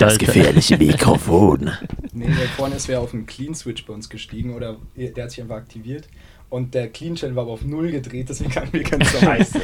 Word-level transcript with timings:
Das 0.00 0.18
gefährliche 0.18 0.78
Mikrofon. 0.78 1.70
Nee, 2.12 2.26
der 2.26 2.48
vorne 2.56 2.76
ist 2.76 2.88
wer 2.88 3.00
auf 3.00 3.12
einen 3.12 3.26
Clean 3.26 3.54
Switch 3.54 3.84
bei 3.84 3.92
uns 3.92 4.08
gestiegen 4.08 4.54
oder 4.54 4.78
der 4.96 5.24
hat 5.24 5.30
sich 5.30 5.42
einfach 5.42 5.56
aktiviert. 5.56 6.08
Und 6.48 6.74
der 6.74 6.88
Clean 6.88 7.14
Channel 7.14 7.36
war 7.36 7.42
aber 7.44 7.52
auf 7.52 7.62
Null 7.62 7.92
gedreht, 7.92 8.28
deswegen 8.30 8.50
kann 8.50 8.72
wir 8.72 8.82
keinen 8.82 9.04
Song. 9.04 9.20
Scheiße. 9.20 9.60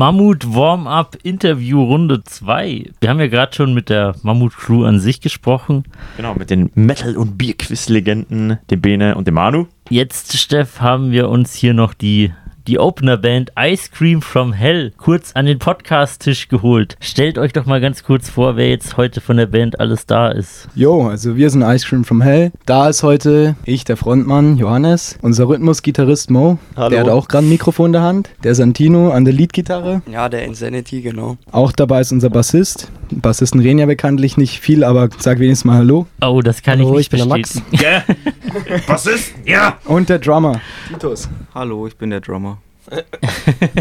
Mammut 0.00 0.54
Warm-Up 0.54 1.18
Interview 1.24 1.84
Runde 1.84 2.24
2. 2.24 2.90
Wir 3.02 3.10
haben 3.10 3.20
ja 3.20 3.26
gerade 3.26 3.54
schon 3.54 3.74
mit 3.74 3.90
der 3.90 4.14
Mammut 4.22 4.56
Crew 4.56 4.86
an 4.86 4.98
sich 4.98 5.20
gesprochen. 5.20 5.84
Genau, 6.16 6.32
mit 6.32 6.48
den 6.48 6.70
Metal- 6.74 7.18
und 7.18 7.36
Bierquiz-Legenden, 7.36 8.58
dem 8.70 8.80
Bene 8.80 9.14
und 9.14 9.26
dem 9.26 9.34
Manu. 9.34 9.66
Jetzt, 9.90 10.38
Steff, 10.38 10.80
haben 10.80 11.10
wir 11.10 11.28
uns 11.28 11.52
hier 11.52 11.74
noch 11.74 11.92
die, 11.92 12.32
die 12.66 12.78
Opener-Band 12.78 13.52
Ice 13.58 13.90
Cream 13.92 14.22
from 14.22 14.52
Hell 14.52 14.92
kurz 14.96 15.32
an 15.32 15.46
den 15.46 15.58
Podcast-Tisch 15.58 16.48
geholt. 16.48 16.96
Stellt 17.00 17.38
euch 17.38 17.52
doch 17.52 17.66
mal 17.66 17.80
ganz 17.80 18.04
kurz 18.04 18.28
vor, 18.28 18.56
wer 18.56 18.68
jetzt 18.68 18.96
heute 18.96 19.20
von 19.20 19.36
der 19.36 19.46
Band 19.46 19.80
alles 19.80 20.06
da 20.06 20.28
ist. 20.28 20.68
Jo, 20.74 21.08
also 21.08 21.36
wir 21.36 21.50
sind 21.50 21.62
Ice 21.62 21.86
Cream 21.86 22.04
from 22.04 22.20
Hell. 22.22 22.52
Da 22.66 22.88
ist 22.88 23.02
heute 23.02 23.56
ich, 23.64 23.84
der 23.84 23.96
Frontmann 23.96 24.56
Johannes, 24.56 25.18
unser 25.22 25.48
Rhythmus-Gitarrist 25.48 26.30
Mo. 26.30 26.58
Hallo. 26.76 26.90
Der 26.90 27.00
hat 27.00 27.08
auch 27.08 27.28
gerade 27.28 27.46
ein 27.46 27.50
Mikrofon 27.50 27.86
in 27.86 27.92
der 27.92 28.02
Hand. 28.02 28.30
Der 28.44 28.54
Santino 28.54 29.10
an 29.10 29.24
der 29.24 29.34
Leadgitarre. 29.34 30.02
Ja, 30.10 30.28
der 30.28 30.44
Insanity, 30.44 31.00
genau. 31.00 31.36
Auch 31.52 31.72
dabei 31.72 32.00
ist 32.00 32.12
unser 32.12 32.30
Bassist. 32.30 32.90
Bassisten 33.10 33.60
reden 33.60 33.78
ja 33.78 33.86
bekanntlich 33.86 34.36
nicht 34.36 34.60
viel, 34.60 34.84
aber 34.84 35.08
sag 35.18 35.38
wenigstens 35.38 35.64
mal 35.64 35.78
Hallo. 35.78 36.06
Oh, 36.22 36.40
das 36.42 36.62
kann 36.62 36.78
Hallo, 36.78 36.90
ich 36.90 36.96
nicht 36.96 37.06
ich 37.06 37.10
bin 37.10 37.18
der 37.18 37.38
Max. 37.38 37.60
bestätigen. 37.70 38.82
Was 38.86 39.06
ist? 39.06 39.32
Ja! 39.44 39.78
Und 39.84 40.08
der 40.08 40.18
Drummer, 40.18 40.60
Titus. 40.88 41.28
Hallo, 41.54 41.86
ich 41.86 41.96
bin 41.96 42.10
der 42.10 42.20
Drummer. 42.20 42.58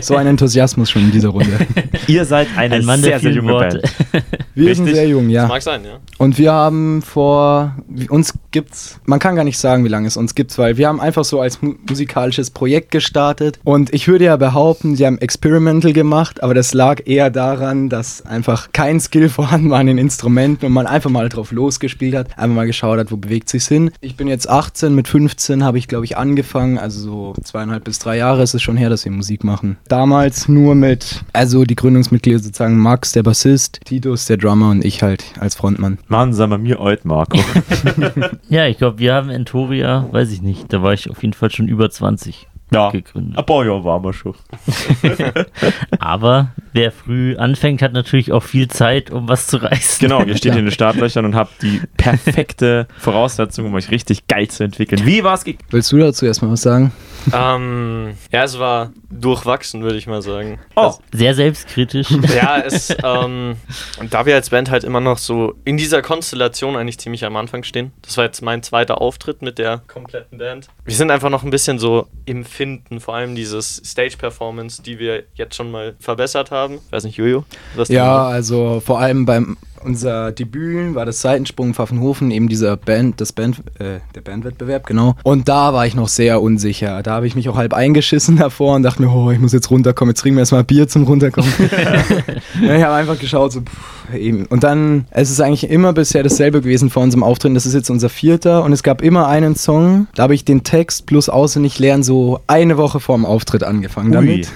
So 0.02 0.16
ein 0.16 0.28
Enthusiasmus 0.28 0.90
schon 0.90 1.04
in 1.04 1.12
dieser 1.12 1.30
Runde. 1.30 1.58
Ihr 2.08 2.26
seid 2.26 2.48
eine 2.56 2.76
Ein 2.76 2.86
Mann 2.86 3.02
sehr, 3.02 3.12
der 3.12 3.20
sehr 3.20 3.32
junge 3.32 3.54
Worte. 3.54 3.82
Band. 4.12 4.26
Wir 4.56 4.76
sind 4.76 4.86
Richtig? 4.86 4.96
sehr 5.02 5.10
jung, 5.10 5.30
ja. 5.30 5.48
Mag 5.48 5.62
sein, 5.62 5.84
ja. 5.86 6.00
Und 6.18 6.38
wir 6.38 6.52
haben 6.52 7.02
vor, 7.02 7.76
uns 8.10 8.34
gibt's, 8.52 9.00
man 9.06 9.20
kann 9.20 9.36
gar 9.36 9.44
nicht 9.44 9.58
sagen, 9.58 9.86
wie 9.86 9.90
lange 9.90 10.08
es 10.08 10.18
uns 10.18 10.36
gibt, 10.36 10.58
weil 10.58 10.78
wir 10.78 10.88
haben 10.88 11.00
einfach 11.00 11.24
so 11.24 11.42
als 11.42 11.62
mu 11.62 11.76
musikalisches 11.88 12.52
Projekt 12.52 12.92
gestartet. 12.92 13.60
Und 13.64 13.94
ich 13.94 14.08
würde 14.08 14.26
ja 14.26 14.38
behaupten, 14.38 14.96
sie 14.96 15.06
haben 15.06 15.18
Experimental 15.18 15.94
gemacht, 15.94 16.44
aber 16.44 16.54
das 16.54 16.74
lag 16.74 17.02
eher 17.06 17.30
daran, 17.30 17.90
dass 17.90 18.26
einfach 18.26 18.70
kein 18.74 19.00
Skill 19.00 19.30
vorhanden 19.30 19.70
war 19.70 19.80
an 19.80 19.88
den 19.88 19.98
Instrumenten 19.98 20.66
und 20.66 20.72
man 20.72 20.88
einfach 20.88 21.10
mal 21.10 21.30
drauf 21.30 21.52
losgespielt 21.52 22.16
hat, 22.16 22.38
einfach 22.38 22.56
mal 22.56 22.68
geschaut 22.68 23.00
hat, 23.00 23.12
wo 23.12 23.18
bewegt 23.18 23.50
sich's 23.50 23.68
hin. 23.68 23.92
Ich 24.02 24.16
bin 24.16 24.28
jetzt 24.28 24.50
18, 24.50 24.94
mit 24.94 25.08
15 25.08 25.64
habe 25.64 25.78
ich, 25.78 25.88
glaube 25.88 26.06
ich, 26.06 26.18
angefangen, 26.18 26.78
also 26.78 27.00
so 27.00 27.34
zweieinhalb 27.44 27.84
bis 27.84 28.00
drei 28.00 28.18
Jahre 28.18 28.44
ist 28.44 28.54
es 28.54 28.62
schon 28.62 28.78
her, 28.78 28.90
dass 28.90 29.06
wir 29.06 29.12
Musik 29.12 29.44
machen. 29.44 29.78
Damals 29.88 30.48
nur 30.48 30.76
mit, 30.76 31.24
also 31.34 31.64
die 31.64 31.76
Gründungsmitglieder 31.76 32.40
sozusagen 32.40 32.78
Max, 32.78 33.12
der 33.12 33.24
Bassist, 33.24 33.80
Titus, 33.86 34.26
der 34.26 34.38
Drummer 34.38 34.72
und 34.72 34.84
ich 34.86 35.04
halt 35.04 35.24
als 35.40 35.56
Frontmann. 35.56 36.00
Mann, 36.08 36.34
sag 36.34 36.50
mal 36.50 36.58
mir 36.58 36.80
alt, 36.80 37.06
Marco. 37.06 37.40
Ja, 38.48 38.68
ich 38.68 38.78
glaube, 38.78 39.00
wir 39.00 39.14
haben 39.14 39.30
Entoria, 39.30 40.08
weiß 40.12 40.32
ich 40.32 40.42
nicht, 40.42 40.72
da 40.74 40.82
war 40.82 40.94
ich 40.94 41.10
auf 41.10 41.22
jeden 41.22 41.34
Fall 41.34 41.52
schon 41.52 41.68
über 41.68 41.90
20 41.90 42.48
Ja, 42.72 42.92
gegründet. 42.92 43.38
ein 43.38 43.46
paar 43.46 43.66
Jahre 43.66 43.84
waren 43.84 44.04
wir 44.04 44.14
schon. 44.14 44.36
Aber 46.00 46.50
wer 46.74 46.92
früh 46.92 47.36
anfängt, 47.38 47.82
hat 47.82 47.94
natürlich 47.94 48.32
auch 48.32 48.44
viel 48.44 48.68
Zeit, 48.68 49.12
um 49.12 49.28
was 49.28 49.48
zu 49.48 49.58
reißen. 49.58 50.00
Genau, 50.08 50.22
ihr 50.24 50.36
steht 50.38 50.54
hier 50.54 50.60
in 50.60 50.66
den 50.66 50.72
Startlöchern 50.74 51.26
und 51.26 51.36
habt 51.36 51.62
die 51.62 51.82
perfekte 51.98 52.88
Voraussetzung, 52.98 53.66
um 53.66 53.74
euch 53.74 53.92
richtig 53.92 54.28
geil 54.28 54.48
zu 54.48 54.64
entwickeln. 54.64 55.06
Wie 55.06 55.24
war's? 55.24 55.44
ge- 55.44 55.58
Willst 55.72 55.92
du 55.92 55.98
dazu 55.98 56.26
erstmal 56.26 56.52
was 56.52 56.62
sagen? 56.62 56.92
Ähm, 57.34 58.14
ja, 58.32 58.44
es 58.44 58.58
war 58.60 58.92
durchwachsen, 59.12 59.82
würde 59.84 59.98
ich 59.98 60.08
mal 60.08 60.22
sagen. 60.22 60.60
Oh, 60.76 60.94
Sehr 61.12 61.34
selbstkritisch. 61.36 62.10
Ja, 62.36 62.60
es, 62.60 62.96
ähm, 63.04 63.56
und 64.00 64.14
da 64.14 64.26
wir 64.26 64.36
als 64.36 64.50
Band 64.52 64.70
halt 64.70 64.84
immer 64.84 65.02
noch 65.02 65.18
so 65.18 65.56
in 65.66 65.76
dieser 65.78 66.02
Konstellation 66.02 66.76
eigentlich 66.78 66.98
ziemlich 67.00 67.26
am 67.26 67.36
Anfang 67.36 67.64
stehen. 67.64 67.92
Das 68.04 68.16
war 68.18 68.26
jetzt 68.26 68.42
mein 68.42 68.64
zweiter 68.64 69.02
Auftritt 69.02 69.42
mit 69.42 69.58
der 69.58 69.80
kompletten 69.88 70.38
Band. 70.38 70.68
Wir 70.86 70.94
sind 70.96 71.12
einfach 71.12 71.30
noch 71.30 71.44
ein 71.44 71.50
bisschen 71.50 71.80
so 71.80 72.08
im 72.26 72.46
Finden, 72.60 73.00
vor 73.00 73.16
allem 73.16 73.36
dieses 73.36 73.82
Stage-Performance, 73.86 74.82
die 74.82 75.00
wir 75.00 75.24
jetzt 75.36 75.56
schon 75.56 75.72
mal 75.72 75.96
verbessert 75.98 76.52
haben. 76.52 76.80
Weiß 76.90 77.06
nicht, 77.06 77.16
Jojo? 77.16 77.46
Was 77.78 77.88
Ja, 77.88 78.28
also 78.28 78.82
vor 78.86 79.00
allem 79.00 79.26
beim 79.26 79.56
unser 79.82 80.34
Debüt 80.34 80.94
war 80.94 81.06
das 81.06 81.22
Seitensprung 81.22 81.74
Pfaffenhofen, 81.74 82.32
eben 82.32 82.50
dieser 82.50 82.76
Band, 82.76 83.22
das 83.22 83.32
Band, 83.32 83.60
äh, 83.80 84.02
der 84.14 84.20
Bandwettbewerb, 84.20 84.86
genau. 84.86 85.16
Und 85.24 85.48
da 85.48 85.74
war 85.74 85.88
ich 85.88 85.96
noch 85.96 86.10
sehr 86.10 86.42
unsicher. 86.42 87.02
Da 87.02 87.12
habe 87.12 87.28
ich 87.28 87.36
mich 87.36 87.48
auch 87.48 87.56
halb 87.56 87.74
eingeschissen 87.74 88.36
davor 88.36 88.76
und 88.76 88.84
dachte 88.84 89.02
mir, 89.02 89.10
oh, 89.10 89.32
ich 89.32 89.40
muss 89.40 89.54
jetzt 89.54 89.72
runterkommen, 89.72 90.12
jetzt 90.12 90.20
trinken 90.20 90.36
wir 90.36 90.42
erstmal 90.42 90.66
Bier 90.66 90.90
zum 90.90 91.04
Runterkommen. 91.04 91.50
ja, 92.62 92.76
ich 92.76 92.84
habe 92.84 92.96
einfach 92.96 93.18
geschaut, 93.18 93.54
so, 93.54 93.62
pff, 93.62 93.99
eben. 94.16 94.46
Und 94.46 94.64
dann, 94.64 95.06
es 95.12 95.30
ist 95.30 95.42
eigentlich 95.42 95.70
immer 95.70 95.94
bisher 95.94 96.24
dasselbe 96.24 96.62
gewesen 96.62 96.90
vor 96.90 97.04
unserem 97.04 97.24
Auftreten. 97.24 97.54
Das 97.54 97.66
ist 97.66 97.74
jetzt 97.74 97.90
unser 97.90 98.10
vierter 98.10 98.64
und 98.64 98.74
es 98.74 98.84
gab 98.84 99.02
immer 99.02 99.28
einen 99.28 99.56
Song, 99.56 100.08
da 100.16 100.24
habe 100.24 100.36
ich 100.36 100.46
den 100.46 100.64
Text 100.64 101.06
plus 101.06 101.30
auswendig 101.30 101.80
lernen 101.80 102.04
so 102.04 102.40
eine 102.48 102.78
Woche 102.78 103.00
vor 103.00 103.16
dem 103.16 103.26
Auftritt 103.26 103.64
angefangen 103.64 104.10
Ui. 104.10 104.16
damit. 104.16 104.50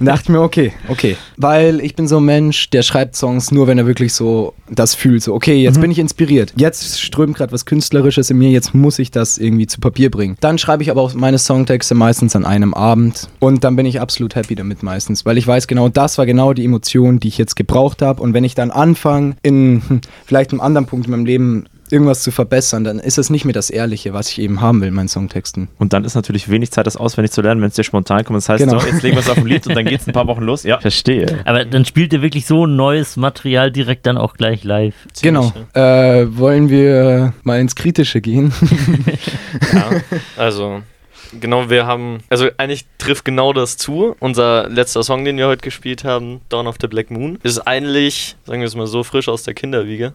Und 0.00 0.06
dachte 0.06 0.32
mir, 0.32 0.40
okay, 0.40 0.72
okay. 0.88 1.16
Weil 1.36 1.80
ich 1.80 1.94
bin 1.94 2.08
so 2.08 2.18
ein 2.18 2.24
Mensch, 2.24 2.70
der 2.70 2.82
schreibt 2.82 3.16
Songs 3.16 3.50
nur, 3.50 3.66
wenn 3.66 3.78
er 3.78 3.86
wirklich 3.86 4.12
so 4.12 4.54
das 4.70 4.94
fühlt. 4.94 5.22
So, 5.22 5.34
okay, 5.34 5.62
jetzt 5.62 5.80
bin 5.80 5.90
ich 5.90 5.98
inspiriert. 5.98 6.52
Jetzt 6.56 7.00
strömt 7.00 7.36
gerade 7.36 7.52
was 7.52 7.66
Künstlerisches 7.66 8.30
in 8.30 8.38
mir, 8.38 8.50
jetzt 8.50 8.74
muss 8.74 8.98
ich 8.98 9.10
das 9.10 9.38
irgendwie 9.38 9.66
zu 9.66 9.80
Papier 9.80 10.10
bringen. 10.10 10.36
Dann 10.40 10.58
schreibe 10.58 10.82
ich 10.82 10.90
aber 10.90 11.02
auch 11.02 11.14
meine 11.14 11.38
Songtexte 11.38 11.94
meistens 11.94 12.36
an 12.36 12.44
einem 12.44 12.74
Abend. 12.74 13.28
Und 13.38 13.64
dann 13.64 13.76
bin 13.76 13.86
ich 13.86 14.00
absolut 14.00 14.34
happy 14.34 14.54
damit 14.54 14.82
meistens. 14.82 15.26
Weil 15.26 15.38
ich 15.38 15.46
weiß 15.46 15.66
genau, 15.66 15.88
das 15.88 16.18
war 16.18 16.26
genau 16.26 16.52
die 16.52 16.64
Emotion, 16.64 17.20
die 17.20 17.28
ich 17.28 17.38
jetzt 17.38 17.56
gebraucht 17.56 18.02
habe. 18.02 18.22
Und 18.22 18.34
wenn 18.34 18.44
ich 18.44 18.54
dann 18.54 18.70
anfange, 18.80 19.36
in 19.42 19.82
vielleicht 20.26 20.50
einem 20.52 20.60
anderen 20.60 20.86
Punkt 20.86 21.06
in 21.06 21.12
meinem 21.12 21.26
Leben 21.26 21.66
irgendwas 21.92 22.22
zu 22.22 22.30
verbessern, 22.30 22.84
dann 22.84 23.00
ist 23.00 23.18
es 23.18 23.30
nicht 23.30 23.44
mehr 23.44 23.52
das 23.52 23.68
Ehrliche, 23.68 24.12
was 24.12 24.28
ich 24.30 24.40
eben 24.40 24.60
haben 24.60 24.80
will 24.80 24.86
in 24.86 24.94
meinen 24.94 25.08
Songtexten. 25.08 25.66
Und 25.76 25.92
dann 25.92 26.04
ist 26.04 26.14
natürlich 26.14 26.48
wenig 26.48 26.70
Zeit, 26.70 26.86
das 26.86 26.96
auswendig 26.96 27.32
zu 27.32 27.42
lernen, 27.42 27.60
wenn 27.62 27.68
es 27.70 27.74
dir 27.74 27.82
spontan 27.82 28.24
kommt. 28.24 28.36
Das 28.36 28.48
heißt, 28.48 28.62
Genau. 28.64 28.78
so, 28.78 28.86
jetzt 28.86 29.02
legen 29.02 29.16
wir 29.16 29.20
es 29.22 29.28
auf 29.28 29.36
ein 29.38 29.46
Lied 29.46 29.66
und 29.66 29.74
dann 29.74 29.84
geht's 29.86 30.06
ein 30.06 30.12
paar 30.12 30.28
Wochen 30.28 30.42
los. 30.42 30.62
Ja, 30.62 30.78
verstehe. 30.78 31.40
Aber 31.46 31.64
dann 31.64 31.84
spielt 31.84 32.12
ihr 32.12 32.22
wirklich 32.22 32.46
so 32.46 32.66
neues 32.66 33.16
Material 33.16 33.72
direkt 33.72 34.06
dann 34.06 34.18
auch 34.18 34.34
gleich 34.34 34.62
live. 34.62 34.94
Ziemlich, 35.12 35.52
Genau. 35.52 35.52
Äh, 35.74 36.28
wollen 36.38 36.68
wir 36.70 37.32
mal 37.42 37.58
ins 37.58 37.74
Kritische 37.74 38.20
gehen? 38.20 38.52
Ja, 39.72 39.90
also 40.36 40.82
genau, 41.38 41.70
wir 41.70 41.86
haben, 41.86 42.18
also 42.28 42.48
eigentlich 42.56 42.86
trifft 42.98 43.24
genau 43.24 43.52
das 43.52 43.76
zu. 43.76 44.16
Unser 44.20 44.68
letzter 44.68 45.02
Song, 45.02 45.24
den 45.24 45.36
wir 45.36 45.46
heute 45.46 45.62
gespielt 45.62 46.04
haben, 46.04 46.40
Dawn 46.48 46.66
of 46.66 46.76
the 46.80 46.86
Black 46.88 47.10
Moon, 47.10 47.38
ist 47.42 47.60
eigentlich, 47.66 48.36
sagen 48.44 48.60
wir 48.60 48.66
es 48.66 48.74
mal 48.74 48.86
so, 48.86 49.02
frisch 49.04 49.28
aus 49.28 49.42
der 49.42 49.54
Kinderwiege. 49.54 50.14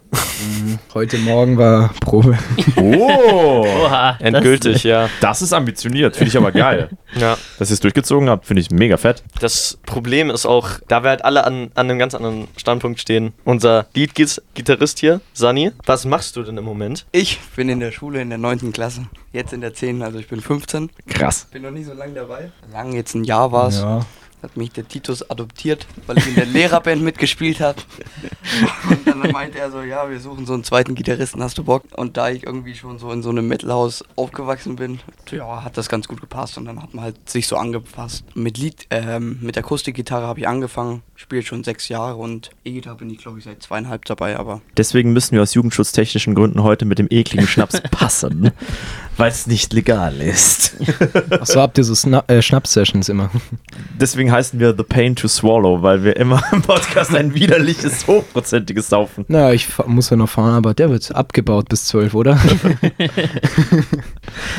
Heute 0.94 1.18
Morgen 1.18 1.58
war 1.58 1.94
Probe. 2.02 2.38
Oh, 2.76 3.66
Oha, 3.66 4.14
das- 4.14 4.22
Endgültig, 4.22 4.84
ja. 4.84 5.09
das 5.22 5.42
ist 5.42 5.53
ambitioniert. 5.53 6.16
Finde 6.16 6.30
ich 6.30 6.38
aber 6.38 6.52
geil. 6.52 6.90
Ja, 7.16 7.38
Dass 7.59 7.70
ihr 7.70 7.76
es 7.76 7.80
durchgezogen 7.80 8.30
habt, 8.30 8.46
finde 8.46 8.62
ich 8.62 8.72
mega 8.72 8.97
fett. 8.97 9.24
das 9.40 9.78
Problem 9.86 10.30
ist 10.30 10.46
auch, 10.46 10.70
da 10.88 11.03
wir 11.03 11.09
halt 11.12 11.24
alle 11.24 11.46
an, 11.46 11.72
an 11.76 11.90
einem 11.90 12.00
ganz 12.00 12.14
anderen 12.14 12.47
Standpunkt 12.58 13.00
stehen. 13.00 13.34
Unser 13.46 13.86
Lead-Gitarrist 13.96 15.00
hier, 15.00 15.22
Sunny, 15.34 15.72
was 15.86 16.06
machst 16.06 16.36
du 16.36 16.44
denn 16.44 16.58
im 16.58 16.66
Moment? 16.66 17.06
Ich 17.12 17.40
bin 17.56 17.70
in 17.70 17.80
der 17.80 17.92
Schule 17.92 18.22
in 18.22 18.30
der 18.30 18.38
9. 18.38 18.74
Klasse. 18.74 19.08
Jetzt 19.32 19.53
in 19.53 19.62
der 19.62 19.74
10. 19.74 20.02
Also 20.02 20.20
ich 20.20 20.28
bin 20.28 20.42
15. 20.42 20.90
Krass. 21.08 21.48
Bin 21.52 21.62
noch 21.64 21.72
nicht 21.72 21.86
so 21.86 21.94
lange 21.94 22.14
dabei. 22.14 22.52
Lang, 22.72 22.94
jetzt 22.94 23.14
ein 23.16 23.24
Jahr 23.24 23.52
war 23.52 23.68
es. 23.68 23.80
Ja. 23.80 24.06
Hat 24.42 24.58
mich 24.58 24.72
der 24.72 24.88
Titus 24.88 25.28
adoptiert, 25.28 25.88
weil 26.06 26.20
ich 26.20 26.28
in 26.28 26.35
der 26.35 26.46
Lehrerband 26.46 27.02
mitgespielt 27.02 27.62
habe. 27.62 27.82
Und 28.90 29.08
dann 29.08 29.32
meinte 29.32 29.58
er 29.58 29.72
so, 29.72 29.82
ja, 29.82 30.08
wir 30.08 30.20
suchen 30.20 30.46
so 30.46 30.53
einen 30.53 30.64
zweiten 30.64 30.94
Gitarristen, 30.94 31.41
hast 31.41 31.58
du 31.58 31.64
Bock? 31.64 31.84
Und 31.96 32.16
da 32.18 32.29
ich 32.29 32.44
irgendwie 32.44 32.76
schon 32.76 33.00
so 33.00 33.12
in 33.12 33.24
so 33.24 33.29
einem 33.29 33.47
Metalhaus 33.47 34.03
aufgewachsen 34.16 34.76
bin, 34.76 35.00
ja, 35.32 35.64
hat 35.64 35.78
das 35.78 35.90
ganz 35.90 36.08
gut 36.08 36.22
gepasst 36.22 36.59
und 36.59 36.66
dann 36.66 36.79
hat 36.84 36.94
man 36.94 37.06
halt 37.06 37.28
sich 37.28 37.47
so 37.47 37.56
angepasst. 37.56 38.24
Mit 38.35 38.59
Lied, 38.59 38.85
ähm, 38.91 39.40
mit 39.41 39.58
Akustikgitarre 39.58 40.28
habe 40.28 40.41
ich 40.41 40.47
angefangen, 40.47 41.02
spiele 41.16 41.41
schon 41.41 41.64
sechs 41.64 41.88
Jahre 41.90 42.18
und 42.18 42.52
E-Gitarre 42.66 42.97
bin 42.97 43.09
ich 43.09 43.18
glaube 43.20 43.40
ich 43.40 43.46
seit 43.46 43.64
zweieinhalb 43.64 44.06
dabei, 44.06 44.38
aber 44.38 44.62
Deswegen 44.78 45.12
müssen 45.12 45.32
wir 45.34 45.41
aus 45.41 45.56
jugendschutztechnischen 45.56 46.35
Gründen 46.35 46.62
heute 46.62 46.85
mit 46.85 47.00
dem 47.00 47.08
ekligen 47.09 47.47
Schnaps 47.47 47.82
passen, 47.91 48.52
weil 49.17 49.32
es 49.32 49.47
nicht 49.47 49.73
legal 49.73 50.22
ist. 50.22 50.76
Achso, 51.29 51.62
habt 51.62 51.78
ihr 51.78 51.84
so 51.84 51.96
Sna 51.96 52.23
äh, 52.28 52.41
Schnaps-Sessions 52.41 53.09
immer? 53.09 53.29
Deswegen 54.00 54.32
heißen 54.32 54.59
wir 54.59 54.76
The 54.76 54.84
Pain 54.84 55.16
to 55.16 55.28
Swallow, 55.28 55.82
weil 55.82 56.03
wir 56.03 56.16
immer 56.17 56.41
im 56.52 56.62
Podcast 56.62 57.16
ein 57.16 57.34
widerliches, 57.34 58.08
hochprozentiges 58.08 58.90
saufen. 58.90 59.26
Naja, 59.28 59.53
ich 59.53 59.67
muss 59.85 60.09
ja 60.09 60.17
noch 60.17 60.29
fahren, 60.29 60.53
aber 60.53 60.73
der 60.73 60.90
wird 60.90 61.14
abgebaut 61.16 61.70
bis 61.70 61.85
12, 61.85 62.14
oder? 62.14 62.40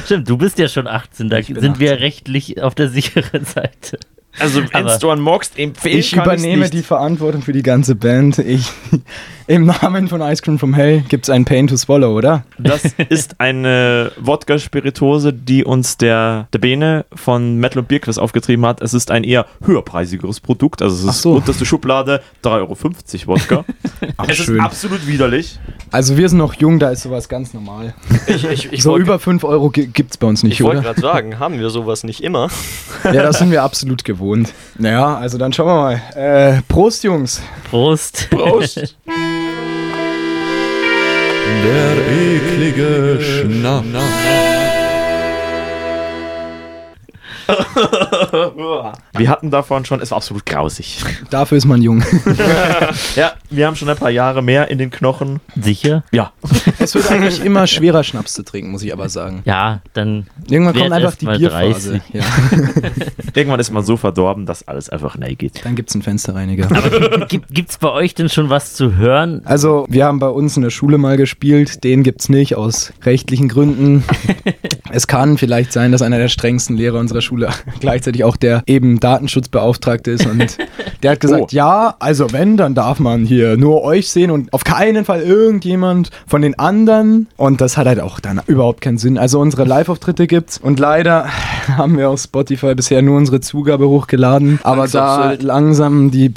Stimmt, 0.04 0.28
du 0.28 0.36
bist 0.36 0.58
ja 0.58 0.68
schon 0.68 0.86
18, 0.86 1.28
da 1.28 1.42
sind 1.42 1.78
wir 1.78 1.92
18. 1.92 2.02
rechtlich 2.02 2.62
auf 2.62 2.74
der 2.74 2.88
sicheren 2.88 3.44
Seite. 3.44 3.98
Also, 4.38 4.62
wenn 4.72 4.86
du 5.00 5.10
an 5.10 5.20
Moxt 5.20 5.58
empfehlen 5.58 5.98
Ich 5.98 6.12
übernehme 6.14 6.70
die. 6.70 6.82
Verantwortung 6.82 7.42
für 7.42 7.52
die 7.52 7.62
ganze 7.62 7.94
Band. 7.94 8.38
Ich, 8.38 8.70
Im 9.48 9.66
Namen 9.66 10.08
von 10.08 10.20
Ice 10.20 10.42
Cream 10.42 10.58
from 10.58 10.74
Hell 10.74 11.02
gibt 11.08 11.24
es 11.24 11.30
ein 11.30 11.44
Pain 11.44 11.66
to 11.68 11.76
Swallow, 11.76 12.16
oder? 12.16 12.44
Das 12.58 12.82
ist 13.08 13.40
eine 13.40 14.12
Wodka-Spirituose, 14.20 15.32
die 15.32 15.64
uns 15.64 15.96
der, 15.96 16.48
der 16.52 16.58
Bene 16.58 17.06
von 17.14 17.56
Metal 17.56 17.78
und 17.80 17.88
Bierquiz 17.88 18.18
aufgetrieben 18.18 18.66
hat. 18.66 18.82
Es 18.82 18.92
ist 18.94 19.10
ein 19.10 19.24
eher 19.24 19.46
höherpreisigeres 19.64 20.40
Produkt. 20.40 20.82
Also 20.82 20.96
es 20.96 21.04
Ach 21.06 21.10
ist 21.10 21.22
so. 21.22 21.34
unterste 21.34 21.64
Schublade 21.64 22.22
3,50 22.44 23.28
Euro 23.28 23.28
Wodka. 23.28 23.64
Ach, 24.16 24.28
es 24.28 24.36
schön. 24.36 24.56
ist 24.56 24.62
absolut 24.62 25.06
widerlich. 25.06 25.58
Also 25.90 26.16
wir 26.16 26.28
sind 26.28 26.38
noch 26.38 26.54
jung, 26.54 26.78
da 26.78 26.90
ist 26.90 27.02
sowas 27.02 27.28
ganz 27.28 27.54
normal. 27.54 27.94
Ich, 28.26 28.44
ich, 28.44 28.72
ich 28.72 28.82
so 28.82 28.90
wollte 28.90 29.04
über 29.04 29.18
5 29.18 29.44
Euro 29.44 29.70
gibt 29.70 30.10
es 30.10 30.16
bei 30.16 30.26
uns 30.26 30.42
nicht, 30.42 30.54
ich 30.54 30.62
wollte 30.62 30.78
oder? 30.78 30.88
gerade 30.88 31.00
sagen, 31.00 31.38
haben 31.38 31.58
wir 31.58 31.70
sowas 31.70 32.04
nicht 32.04 32.22
immer? 32.22 32.48
Ja, 33.04 33.22
das 33.22 33.38
sind 33.38 33.52
wir 33.52 33.62
absolut 33.62 34.04
gewohnt. 34.04 34.52
Naja, 34.78 35.16
also 35.16 35.38
dann 35.38 35.52
schauen 35.52 35.68
wir 35.68 35.74
mal. 35.76 36.02
Äh, 36.16 36.62
Prost, 36.68 37.04
Jungs. 37.04 37.40
Prost. 37.70 38.28
Prost! 38.30 38.96
Der 41.62 41.96
eklige 42.08 43.18
Schnaps. 43.20 44.55
Wir 49.16 49.28
hatten 49.28 49.50
davon 49.50 49.84
schon, 49.84 50.00
es 50.00 50.10
war 50.10 50.18
absolut 50.18 50.46
grausig. 50.46 50.98
Dafür 51.30 51.58
ist 51.58 51.64
man 51.64 51.82
jung. 51.82 52.02
Ja, 53.14 53.32
wir 53.50 53.66
haben 53.66 53.76
schon 53.76 53.88
ein 53.88 53.96
paar 53.96 54.10
Jahre 54.10 54.42
mehr 54.42 54.68
in 54.70 54.78
den 54.78 54.90
Knochen. 54.90 55.40
Sicher? 55.58 56.04
Ja, 56.12 56.32
es 56.78 56.94
wird 56.94 57.10
eigentlich 57.10 57.42
immer 57.44 57.66
schwerer, 57.66 58.04
Schnaps 58.04 58.34
zu 58.34 58.42
trinken, 58.42 58.70
muss 58.70 58.82
ich 58.82 58.92
aber 58.92 59.08
sagen. 59.08 59.42
Ja, 59.44 59.80
dann 59.94 60.26
Irgendwann 60.48 60.74
kommt 60.74 60.92
einfach 60.92 61.14
die 61.14 61.26
Bierphase. 61.26 62.00
30. 62.10 62.14
Ja, 62.14 62.24
irgendwann 63.34 63.60
ist 63.60 63.70
man 63.70 63.84
so 63.84 63.96
verdorben, 63.96 64.46
dass 64.46 64.66
alles 64.68 64.88
einfach 64.90 65.16
nein 65.16 65.36
geht. 65.38 65.64
dann 65.64 65.74
gibt 65.76 65.88
es 65.88 65.94
einen 65.94 66.02
Fensterreiniger. 66.02 66.68
gibt, 67.28 67.48
gibt's 67.54 67.78
bei 67.78 67.90
euch 67.90 68.14
denn 68.14 68.28
schon 68.28 68.50
was 68.50 68.74
zu 68.74 68.96
hören? 68.96 69.42
Also, 69.44 69.86
wir 69.88 70.04
haben 70.04 70.18
bei 70.18 70.28
uns 70.28 70.56
in 70.56 70.62
der 70.62 70.70
Schule 70.70 70.98
mal 70.98 71.16
gespielt, 71.16 71.84
den 71.84 72.02
gibt's 72.02 72.28
nicht 72.28 72.56
aus 72.56 72.92
rechtlichen 73.04 73.48
Gründen. 73.48 74.04
es 74.90 75.06
kann 75.06 75.38
vielleicht 75.38 75.72
sein, 75.72 75.92
dass 75.92 76.02
einer 76.02 76.18
der 76.18 76.28
strengsten 76.28 76.76
Lehrer 76.76 76.98
unserer 76.98 77.22
Schule 77.22 77.35
gleichzeitig 77.80 78.24
auch 78.24 78.36
der 78.36 78.62
eben 78.66 79.00
Datenschutzbeauftragte 79.00 80.10
ist 80.10 80.26
und 80.26 80.58
der 81.02 81.12
hat 81.12 81.20
gesagt, 81.20 81.36
Oh. 81.46 81.46
ja, 81.50 81.94
also 81.98 82.32
wenn, 82.32 82.56
dann 82.56 82.74
darf 82.74 82.98
man 82.98 83.24
hier 83.24 83.56
nur 83.56 83.82
euch 83.82 84.08
sehen 84.10 84.30
und 84.30 84.52
auf 84.52 84.64
keinen 84.64 85.04
Fall 85.04 85.20
irgendjemand 85.22 86.10
von 86.26 86.42
den 86.42 86.58
anderen 86.58 87.26
und 87.36 87.60
das 87.60 87.76
hat 87.76 87.86
halt 87.86 88.00
auch 88.00 88.20
dann 88.20 88.40
überhaupt 88.46 88.80
keinen 88.80 88.98
Sinn. 88.98 89.18
Also 89.18 89.38
unsere 89.40 89.64
Live-Auftritte 89.64 90.26
gibt's 90.26 90.58
und 90.58 90.78
leider 90.78 91.26
haben 91.76 91.98
wir 91.98 92.08
auf 92.10 92.20
Spotify 92.20 92.74
bisher 92.74 93.02
nur 93.02 93.16
unsere 93.16 93.40
Zugabe 93.40 93.88
hochgeladen, 93.88 94.58
aber 94.62 94.82
Angst 94.82 94.96
auf 94.96 95.02
da 95.02 95.28
Sylt. 95.30 95.42
langsam 95.42 96.10
die 96.10 96.32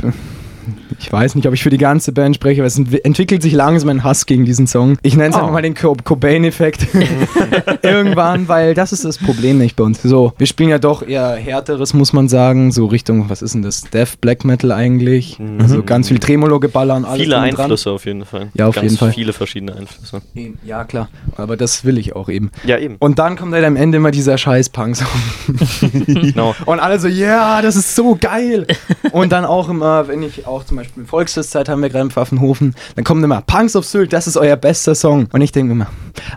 ich 1.00 1.12
weiß 1.12 1.36
nicht, 1.36 1.48
ob 1.48 1.54
ich 1.54 1.64
für 1.64 1.70
die 1.70 1.78
ganze 1.78 2.12
Band 2.12 2.36
spreche, 2.36 2.62
aber 2.62 2.68
es 2.68 2.78
ent- 2.78 3.06
entwickelt 3.06 3.42
sich 3.42 3.54
langsam 3.54 3.90
ein 3.90 4.04
Hass 4.04 4.26
gegen 4.26 4.46
diesen 4.46 4.68
Song. 4.68 4.98
Ich 5.02 5.16
nenne 5.16 5.30
es 5.30 5.36
Oh. 5.36 5.40
einfach 5.40 5.52
mal 5.52 5.62
den 5.62 5.76
Co 5.76 5.96
Cobain-Effekt. 6.04 6.88
Irgendwann, 7.82 8.48
weil 8.48 8.74
das 8.74 8.92
ist 8.92 9.06
das 9.06 9.18
Problem 9.18 9.58
nicht 9.58 9.76
bei 9.76 9.84
uns. 9.84 10.02
So, 10.04 10.34
wir 10.38 10.48
spielen 10.48 10.70
ja 10.70 10.80
doch 10.80 11.02
eher 11.08 11.36
härteres, 11.36 11.94
muss 11.94 12.14
man 12.14 12.28
sagen. 12.30 12.72
So 12.72 12.86
Richtung, 12.86 13.30
was 13.30 13.42
ist 13.42 13.54
denn 13.54 13.62
das? 13.62 13.82
Death 13.82 14.20
Black 14.22 14.44
Metal 14.46 14.72
eigentlich. 14.72 15.38
Also 15.60 15.84
ganz 15.84 16.08
viel 16.10 16.20
Tremolo-Geballer 16.20 16.96
und 16.96 17.06
alles. 17.06 17.22
Viele. 17.24 17.40
Einflüsse 17.40 17.92
auf 17.92 18.06
jeden 18.06 18.26
Fall. 18.26 18.50
Ja, 18.54 18.68
auf 18.68 18.76
Ganz 18.76 18.84
jeden 18.86 18.98
Fall. 18.98 19.12
viele 19.14 19.34
verschiedene 19.34 19.76
Einflüsse. 19.76 20.22
Ja, 20.66 20.84
klar. 20.84 21.10
Aber 21.38 21.58
das 21.58 21.86
will 21.86 21.98
ich 21.98 22.16
auch 22.16 22.30
eben. 22.30 22.52
Ja, 22.66 22.78
eben. 22.78 22.96
Und 23.00 23.20
dann 23.20 23.36
kommt 23.38 23.54
halt 23.54 23.66
am 23.66 23.76
Ende 23.76 23.98
immer 23.98 24.12
dieser 24.12 24.38
scheiß 24.38 24.70
Punk-Song. 24.70 25.08
Genau. 26.06 26.56
Und 26.66 26.80
alle 26.80 27.00
so, 27.00 27.08
ja, 27.08 27.62
das 27.62 27.76
ist 27.76 27.96
so 27.96 28.18
geil. 28.20 28.68
Und 29.12 29.32
dann 29.32 29.46
auch 29.46 29.70
immer, 29.70 30.08
wenn 30.08 30.24
ich 30.24 30.46
auch 30.48 30.59
zum 30.64 30.78
Beispiel 30.78 31.06
Volksfestzeit 31.06 31.70
haben 31.70 31.82
wir 31.82 31.90
gerade 31.90 32.06
in 32.06 32.12
Pfaffenhofen, 32.12 32.76
dann 32.96 33.04
kommen 33.04 33.24
immer 33.24 33.42
Punks 33.42 33.76
of 33.76 33.86
Sylt, 33.86 34.14
das 34.14 34.28
ist 34.28 34.38
euer 34.38 34.56
bester 34.56 34.96
Song. 34.96 35.28
Und 35.32 35.42
ich 35.42 35.52
denke 35.52 35.72
immer, 35.72 35.88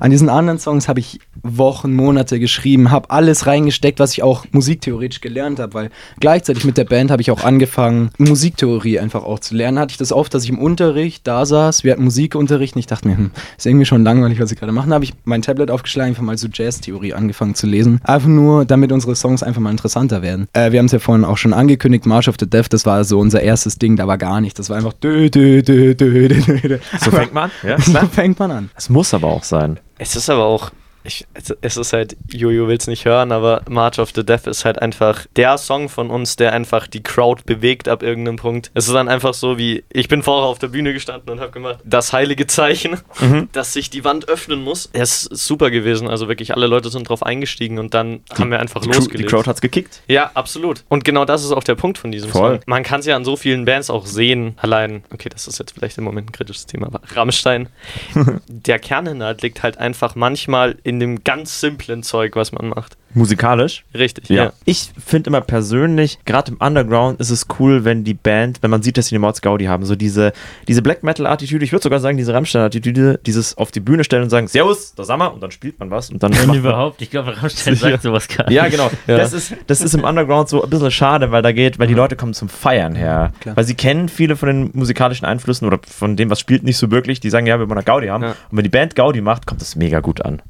an 0.00 0.10
diesen 0.10 0.28
anderen 0.28 0.58
Songs 0.58 0.88
habe 0.88 1.00
ich 1.00 1.20
Wochen, 1.42 1.94
Monate 1.94 2.38
geschrieben, 2.38 2.90
habe 2.90 3.10
alles 3.10 3.46
reingesteckt, 3.46 3.98
was 3.98 4.12
ich 4.12 4.22
auch 4.22 4.44
musiktheoretisch 4.52 5.20
gelernt 5.20 5.58
habe, 5.58 5.74
weil 5.74 5.90
gleichzeitig 6.20 6.64
mit 6.64 6.76
der 6.78 6.84
Band 6.84 7.10
habe 7.10 7.20
ich 7.20 7.30
auch 7.30 7.42
angefangen, 7.42 8.10
Musiktheorie 8.18 9.00
einfach 9.00 9.24
auch 9.24 9.40
zu 9.40 9.54
lernen. 9.54 9.78
Hatte 9.78 9.92
ich 9.92 9.96
das 9.96 10.12
oft, 10.12 10.32
dass 10.34 10.44
ich 10.44 10.50
im 10.50 10.58
Unterricht 10.58 11.26
da 11.26 11.44
saß, 11.44 11.84
wir 11.84 11.92
hatten 11.92 12.04
Musikunterricht 12.04 12.76
und 12.76 12.80
ich 12.80 12.86
dachte 12.86 13.08
mir, 13.08 13.16
hm, 13.16 13.30
ist 13.56 13.66
irgendwie 13.66 13.86
schon 13.86 14.04
langweilig, 14.04 14.40
was 14.40 14.52
ich 14.52 14.58
gerade 14.58 14.72
mache. 14.72 14.88
Da 14.88 14.94
habe 14.94 15.04
ich 15.04 15.14
mein 15.24 15.42
Tablet 15.42 15.70
aufgeschlagen, 15.70 16.10
einfach 16.10 16.22
mal 16.22 16.38
so 16.38 16.48
Jazztheorie 16.52 17.14
angefangen 17.14 17.54
zu 17.54 17.66
lesen. 17.66 18.00
Einfach 18.04 18.28
nur, 18.28 18.64
damit 18.64 18.92
unsere 18.92 19.16
Songs 19.16 19.42
einfach 19.42 19.60
mal 19.60 19.70
interessanter 19.70 20.22
werden. 20.22 20.46
Äh, 20.52 20.72
wir 20.72 20.78
haben 20.78 20.86
es 20.86 20.92
ja 20.92 21.00
vorhin 21.00 21.24
auch 21.24 21.38
schon 21.38 21.52
angekündigt, 21.52 22.06
March 22.06 22.28
of 22.28 22.36
the 22.38 22.48
Death, 22.48 22.72
das 22.72 22.86
war 22.86 23.02
so 23.04 23.18
unser 23.18 23.40
erstes 23.40 23.78
Ding, 23.78 23.96
da 23.96 24.06
war 24.06 24.11
gar 24.16 24.40
nicht. 24.40 24.58
Das 24.58 24.70
war 24.70 24.76
einfach 24.76 24.92
dö, 24.92 25.28
dö, 25.30 25.62
dö, 25.62 25.94
dö, 25.94 26.28
dö, 26.28 26.38
dö. 26.60 26.78
So 27.00 27.10
fängt 27.10 27.34
man 27.34 27.44
an. 27.44 27.50
Ja, 27.68 27.78
So 27.80 27.98
fängt 28.08 28.38
man 28.38 28.50
an. 28.50 28.70
Es 28.76 28.88
muss 28.88 29.12
aber 29.14 29.28
auch 29.28 29.44
sein. 29.44 29.78
Es 29.98 30.16
ist 30.16 30.28
aber 30.30 30.44
auch, 30.44 30.70
ich, 31.04 31.26
es, 31.34 31.54
es 31.60 31.76
ist 31.76 31.92
halt, 31.92 32.16
Jojo 32.30 32.68
will 32.68 32.76
es 32.76 32.86
nicht 32.86 33.04
hören, 33.04 33.32
aber 33.32 33.62
March 33.68 33.98
of 33.98 34.10
the 34.14 34.24
Death 34.24 34.46
ist 34.46 34.64
halt 34.64 34.80
einfach 34.80 35.26
der 35.36 35.58
Song 35.58 35.88
von 35.88 36.10
uns, 36.10 36.36
der 36.36 36.52
einfach 36.52 36.86
die 36.86 37.02
Crowd 37.02 37.42
bewegt 37.44 37.88
ab 37.88 38.02
irgendeinem 38.02 38.36
Punkt. 38.36 38.70
Es 38.74 38.88
ist 38.88 38.94
dann 38.94 39.08
einfach 39.08 39.34
so 39.34 39.58
wie, 39.58 39.84
ich 39.90 40.08
bin 40.08 40.22
vorher 40.22 40.48
auf 40.48 40.58
der 40.58 40.68
Bühne 40.68 40.92
gestanden 40.92 41.30
und 41.30 41.40
habe 41.40 41.52
gemacht, 41.52 41.78
das 41.84 42.12
heilige 42.12 42.46
Zeichen, 42.46 42.98
dass 43.52 43.72
sich 43.72 43.90
die 43.90 44.04
Wand 44.04 44.28
öffnen 44.28 44.62
muss. 44.62 44.88
Er 44.92 45.02
ist 45.02 45.24
super 45.24 45.70
gewesen, 45.70 46.08
also 46.08 46.28
wirklich 46.28 46.54
alle 46.54 46.66
Leute 46.66 46.90
sind 46.90 47.08
drauf 47.08 47.22
eingestiegen 47.22 47.78
und 47.78 47.94
dann 47.94 48.20
haben 48.38 48.50
wir 48.50 48.60
einfach 48.60 48.80
Die, 48.80 48.88
Crew, 48.88 48.92
die 48.94 48.98
losgelegt. 48.98 49.30
Crowd 49.30 49.48
hat's 49.48 49.60
gekickt. 49.60 50.02
Ja, 50.08 50.30
absolut. 50.34 50.84
Und 50.88 51.04
genau 51.04 51.24
das 51.24 51.44
ist 51.44 51.52
auch 51.52 51.64
der 51.64 51.74
Punkt 51.74 51.98
von 51.98 52.12
diesem 52.12 52.30
Voll. 52.30 52.56
Song. 52.56 52.60
Man 52.66 52.82
kann 52.82 53.00
es 53.00 53.06
ja 53.06 53.16
an 53.16 53.24
so 53.24 53.36
vielen 53.36 53.64
Bands 53.64 53.90
auch 53.90 54.06
sehen. 54.06 54.54
Allein, 54.56 55.04
okay, 55.12 55.28
das 55.28 55.48
ist 55.48 55.58
jetzt 55.58 55.72
vielleicht 55.72 55.98
im 55.98 56.04
Moment 56.04 56.28
ein 56.28 56.32
kritisches 56.32 56.66
Thema, 56.66 56.86
aber 56.86 57.00
Rammstein. 57.14 57.68
der 58.48 58.78
Kerninhalt 58.78 59.42
liegt 59.42 59.62
halt 59.62 59.78
einfach 59.78 60.14
manchmal 60.14 60.76
in 60.84 60.91
dem 61.00 61.24
ganz 61.24 61.60
simplen 61.60 62.02
Zeug, 62.02 62.36
was 62.36 62.52
man 62.52 62.68
macht. 62.68 62.96
Musikalisch. 63.14 63.84
Richtig, 63.94 64.30
Ja. 64.30 64.44
ja. 64.44 64.52
Ich 64.64 64.90
finde 65.04 65.28
immer 65.28 65.42
persönlich, 65.42 66.18
gerade 66.24 66.52
im 66.52 66.56
Underground 66.58 67.20
ist 67.20 67.28
es 67.28 67.46
cool, 67.58 67.84
wenn 67.84 68.04
die 68.04 68.14
Band, 68.14 68.62
wenn 68.62 68.70
man 68.70 68.82
sieht, 68.82 68.96
dass 68.96 69.08
sie 69.08 69.14
eine 69.14 69.20
Mords 69.20 69.42
Gaudi 69.42 69.66
haben, 69.66 69.84
so 69.84 69.94
diese, 69.96 70.32
diese 70.66 70.80
Black 70.80 71.02
Metal-Attitüde, 71.02 71.62
ich 71.62 71.72
würde 71.72 71.82
sogar 71.82 72.00
sagen, 72.00 72.16
diese 72.16 72.32
Rammstein-Attitüde, 72.32 73.20
dieses 73.26 73.58
auf 73.58 73.70
die 73.70 73.80
Bühne 73.80 74.02
stellen 74.04 74.22
und 74.22 74.30
sagen, 74.30 74.48
Servus, 74.48 74.94
da 74.94 75.04
sind 75.04 75.18
wir, 75.18 75.32
und 75.34 75.42
dann 75.42 75.50
spielt 75.50 75.78
man 75.78 75.90
was 75.90 76.08
und 76.10 76.22
dann 76.22 76.32
Wenn 76.34 76.54
überhaupt, 76.54 77.02
ich 77.02 77.10
glaube, 77.10 77.36
Rammstein 77.36 77.74
Sicher. 77.74 77.90
sagt 77.90 78.02
sowas 78.02 78.28
gar 78.28 78.50
Ja, 78.50 78.62
nicht. 78.62 78.72
genau. 78.72 78.90
Das, 79.06 79.34
ist, 79.34 79.54
das 79.66 79.82
ist 79.82 79.92
im 79.94 80.04
Underground 80.04 80.48
so 80.48 80.62
ein 80.62 80.70
bisschen 80.70 80.90
schade, 80.90 81.30
weil 81.32 81.42
da 81.42 81.52
geht, 81.52 81.78
weil 81.78 81.88
die 81.88 81.94
Leute 81.94 82.16
kommen 82.16 82.32
zum 82.32 82.48
Feiern 82.48 82.94
her. 82.94 83.32
Klar. 83.40 83.56
Weil 83.56 83.64
sie 83.64 83.74
kennen 83.74 84.08
viele 84.08 84.36
von 84.36 84.46
den 84.48 84.70
musikalischen 84.72 85.26
Einflüssen 85.26 85.66
oder 85.66 85.78
von 85.86 86.16
dem, 86.16 86.30
was 86.30 86.40
spielt, 86.40 86.62
nicht 86.62 86.78
so 86.78 86.90
wirklich. 86.90 87.20
Die 87.20 87.28
sagen, 87.28 87.44
ja, 87.46 87.58
wir 87.58 87.68
wollen 87.68 87.76
eine 87.78 87.84
Gaudi 87.84 88.06
haben. 88.06 88.22
Ja. 88.24 88.30
Und 88.30 88.56
wenn 88.56 88.64
die 88.64 88.70
Band 88.70 88.94
Gaudi 88.94 89.20
macht, 89.20 89.46
kommt 89.46 89.60
das 89.60 89.76
mega 89.76 90.00
gut 90.00 90.22
an. 90.24 90.40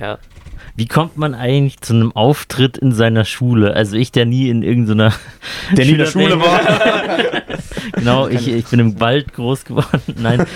Ja. 0.00 0.18
Wie 0.76 0.86
kommt 0.86 1.16
man 1.16 1.34
eigentlich 1.34 1.80
zu 1.80 1.94
einem 1.94 2.12
Auftritt 2.12 2.78
in 2.78 2.92
seiner 2.92 3.24
Schule? 3.24 3.74
Also 3.74 3.96
ich, 3.96 4.12
der 4.12 4.26
nie 4.26 4.48
in 4.48 4.62
irgendeiner 4.62 5.12
Der 5.76 5.84
nie 5.84 5.92
in 5.92 5.98
der 5.98 6.06
Schule 6.06 6.38
war. 6.38 6.60
genau, 7.92 8.28
ich, 8.28 8.48
ich 8.48 8.66
bin 8.66 8.80
im 8.80 9.00
Wald 9.00 9.32
groß 9.32 9.64
geworden. 9.64 10.02
Nein. 10.20 10.46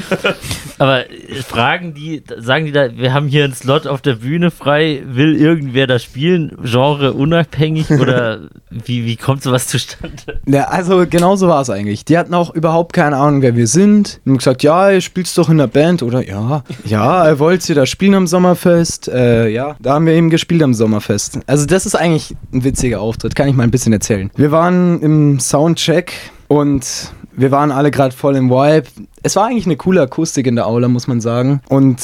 Aber 0.79 1.11
äh, 1.11 1.35
fragen 1.47 1.95
die, 1.95 2.23
sagen 2.39 2.67
die 2.67 2.73
da, 2.73 2.97
wir 2.97 3.13
haben 3.13 3.29
hier 3.29 3.45
einen 3.45 3.55
Slot 3.55 3.87
auf 3.87 4.01
der 4.01 4.17
Bühne 4.17 4.51
frei, 4.51 5.03
will 5.07 5.37
irgendwer 5.37 5.87
da 5.87 5.99
spielen, 5.99 6.57
Genre 6.63 7.13
unabhängig 7.13 7.91
oder 7.91 8.49
wie, 8.71 9.05
wie 9.05 9.17
kommt 9.17 9.43
sowas 9.43 9.69
zustande? 9.69 10.41
Ja, 10.47 10.65
also 10.65 11.07
genau 11.09 11.37
so 11.37 11.49
war 11.49 11.61
es 11.61 11.71
eigentlich. 11.71 12.05
Die 12.05 12.19
hatten 12.19 12.35
auch 12.35 12.55
überhaupt 12.55 12.93
keine 12.93 13.17
Ahnung, 13.17 13.43
wer 13.43 13.57
wir 13.57 13.67
sind. 13.67 14.21
Und 14.25 14.33
haben 14.33 14.39
gesagt, 14.39 14.63
ja, 14.63 14.91
ihr 14.91 15.01
spielst 15.01 15.37
doch 15.39 15.49
in 15.49 15.59
der 15.59 15.67
Band, 15.67 16.03
oder? 16.03 16.27
Ja. 16.27 16.63
Ja, 16.85 17.39
wollt 17.39 17.69
ihr 17.69 17.75
da 17.75 17.87
spielen 17.87 18.15
am 18.15 18.27
Sommerfest? 18.27 19.09
Äh, 19.09 19.49
ja, 19.49 19.77
da 19.81 19.95
haben 19.97 20.07
wir 20.07 20.13
eben 20.13 20.31
gespielt 20.31 20.63
am 20.63 20.75
Sommerfest. 20.75 21.41
Also 21.47 21.67
das 21.67 21.87
ist 21.87 21.95
eigentlich 21.95 22.37
ein 22.53 22.65
witziger 22.65 23.01
Auftritt, 23.01 23.35
kann 23.35 23.49
ich 23.49 23.55
mal 23.55 23.65
ein 23.65 23.71
bisschen 23.71 23.93
erzählen. 23.93 24.31
Wir 24.37 24.53
waren 24.53 25.01
im 25.01 25.41
Soundcheck 25.41 26.13
und 26.49 27.13
wir 27.33 27.51
waren 27.51 27.71
alle 27.73 27.91
gerade 27.91 28.15
voll 28.15 28.37
im 28.37 28.51
Vibe. 28.51 28.87
Es 29.27 29.35
war 29.35 29.47
eigentlich 29.47 29.67
eine 29.67 29.75
coole 29.75 30.03
Akustik 30.03 30.47
in 30.47 30.55
der 30.55 30.69
Aula, 30.69 30.87
muss 30.87 31.09
man 31.09 31.21
sagen. 31.21 31.61
Und 31.69 31.99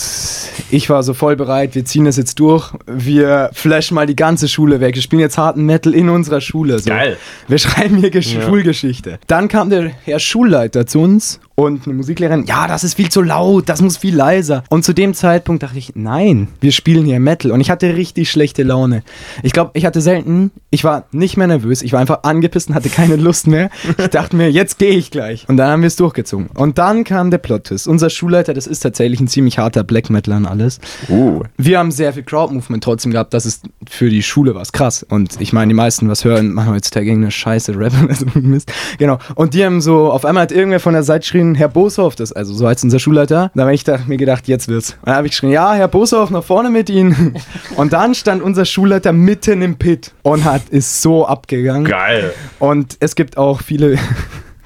ich 0.73 0.91
war 0.91 1.05
so 1.05 1.15
voll 1.15 1.37
bereit, 1.37 1.77
wir 1.77 1.85
ziehen 1.85 2.05
das 2.05 2.17
jetzt 2.17 2.41
durch. 2.41 2.73
Wir 2.85 3.49
flashen 3.53 3.95
mal 3.95 4.07
die 4.07 4.17
ganze 4.17 4.49
Schule 4.49 4.81
weg. 4.81 4.97
Wir 4.97 5.03
spielen 5.03 5.21
jetzt 5.21 5.39
harten 5.39 5.65
Metal 5.65 5.95
in 5.95 6.09
unserer 6.09 6.41
Schule. 6.41 6.81
So. 6.81 6.91
Geil. 6.91 7.17
Wir 7.47 7.59
schreiben 7.59 7.99
hier 7.99 8.11
Gesch 8.11 8.37
Schulgeschichte. 8.45 9.21
Dann 9.29 9.47
kam 9.47 9.71
der 9.71 9.93
Herr 10.05 10.19
Schulleiter 10.19 10.85
zu 10.85 10.99
uns 10.99 11.39
und 11.55 11.87
eine 11.87 11.95
Musiklehrerin, 11.95 12.45
ja, 12.47 12.67
das 12.67 12.83
ist 12.83 12.95
viel 12.95 13.11
zu 13.11 13.23
laut, 13.23 13.69
das 13.69 13.83
muss 13.83 13.97
viel 13.97 14.17
leiser. 14.17 14.65
Und 14.69 14.85
zu 14.85 14.93
dem 14.93 15.15
Zeitpunkt 15.15 15.63
dachte 15.63 15.79
ich, 15.79 15.93
nein, 15.95 16.49
wir 16.61 16.73
spielen 16.73 17.05
hier 17.05 17.21
Metal. 17.21 17.53
Und 17.53 17.61
ich 17.61 17.71
hatte 17.71 17.95
richtig 17.95 18.31
schlechte 18.31 18.63
Laune. 18.63 19.03
Ich 19.43 19.53
glaube, 19.53 19.71
ich 19.75 19.85
hatte 19.85 20.01
selten, 20.01 20.51
ich 20.71 20.83
war 20.83 21.05
nicht 21.13 21.37
mehr 21.37 21.47
nervös, 21.47 21.83
ich 21.83 21.93
war 21.93 22.01
einfach 22.01 22.23
angepisst 22.23 22.71
und 22.71 22.75
hatte 22.75 22.89
keine 22.89 23.17
Lust 23.17 23.47
mehr. 23.47 23.71
Ich 23.99 24.09
dachte 24.09 24.35
mir, 24.35 24.51
jetzt 24.51 24.79
gehe 24.79 24.97
ich 24.97 25.11
gleich. 25.11 25.49
Und 25.49 25.57
dann 25.57 25.71
haben 25.71 25.83
wir 25.83 25.89
es 25.89 25.97
durchgezogen. 25.97 26.49
Und 26.55 26.79
dann 26.79 27.05
kam 27.13 27.31
der 27.31 27.39
Plot-Twist. 27.39 27.87
Unser 27.87 28.09
Schulleiter, 28.09 28.55
das 28.55 28.67
ist 28.67 28.81
tatsächlich 28.81 29.21
ein 29.21 29.29
ziemlich 29.29 29.59
harter 29.59 29.85
Black 29.85 30.09
Metaler 30.09 30.39
und 30.39 30.47
alles. 30.47 30.81
Uh. 31.11 31.43
Wir 31.59 31.79
haben 31.79 31.91
sehr 31.91 32.13
viel 32.15 32.23
Crowd-Movement 32.23 32.83
trotzdem 32.83 33.13
gehabt. 33.13 33.35
Das 33.35 33.45
ist 33.45 33.65
für 33.89 34.09
die 34.09 34.23
Schule 34.23 34.55
was 34.55 34.73
krass. 34.73 35.03
Und 35.03 35.41
ich 35.41 35.53
meine, 35.53 35.69
die 35.69 35.75
meisten, 35.75 36.09
was 36.09 36.25
hören, 36.25 36.53
machen 36.53 36.73
heutzutage 36.73 37.07
irgendeine 37.07 37.31
scheiße 37.31 37.77
Rap 37.79 37.93
oder 38.03 38.15
so 38.15 38.27
ein 38.35 38.43
Mist. 38.51 38.73
Genau. 38.99 39.19
Und 39.35 39.53
die 39.53 39.63
haben 39.63 39.83
so, 39.83 40.11
auf 40.11 40.25
einmal 40.25 40.45
hat 40.45 40.53
irgendwer 40.53 40.81
von 40.81 40.95
der 40.95 41.03
Seite 41.03 41.21
geschrien, 41.21 41.55
Herr 41.55 41.69
Boshoff, 41.69 42.17
das, 42.17 42.33
also 42.33 42.55
so 42.55 42.67
heißt 42.67 42.83
unser 42.83 42.99
Schulleiter. 42.99 43.51
Da 43.55 43.63
habe 43.63 43.75
ich 43.75 43.85
da, 43.85 43.99
mir 44.07 44.17
gedacht, 44.17 44.49
jetzt 44.49 44.69
wird's. 44.69 44.93
Und 45.01 45.09
dann 45.09 45.17
habe 45.17 45.27
ich 45.27 45.33
geschrien, 45.33 45.53
ja, 45.53 45.75
Herr 45.75 45.89
Boshoff, 45.89 46.31
nach 46.31 46.45
vorne 46.45 46.71
mit 46.71 46.89
Ihnen. 46.89 47.35
Und 47.77 47.93
dann 47.93 48.15
stand 48.15 48.43
unser 48.43 48.65
Schulleiter 48.65 49.13
mitten 49.13 49.61
im 49.63 49.77
Pit 49.77 50.13
und 50.23 50.45
hat, 50.45 50.69
ist 50.71 51.03
so 51.03 51.27
abgegangen. 51.27 51.85
Geil. 51.85 52.33
Und 52.59 52.97
es 53.01 53.15
gibt 53.15 53.37
auch 53.37 53.61
viele 53.61 53.99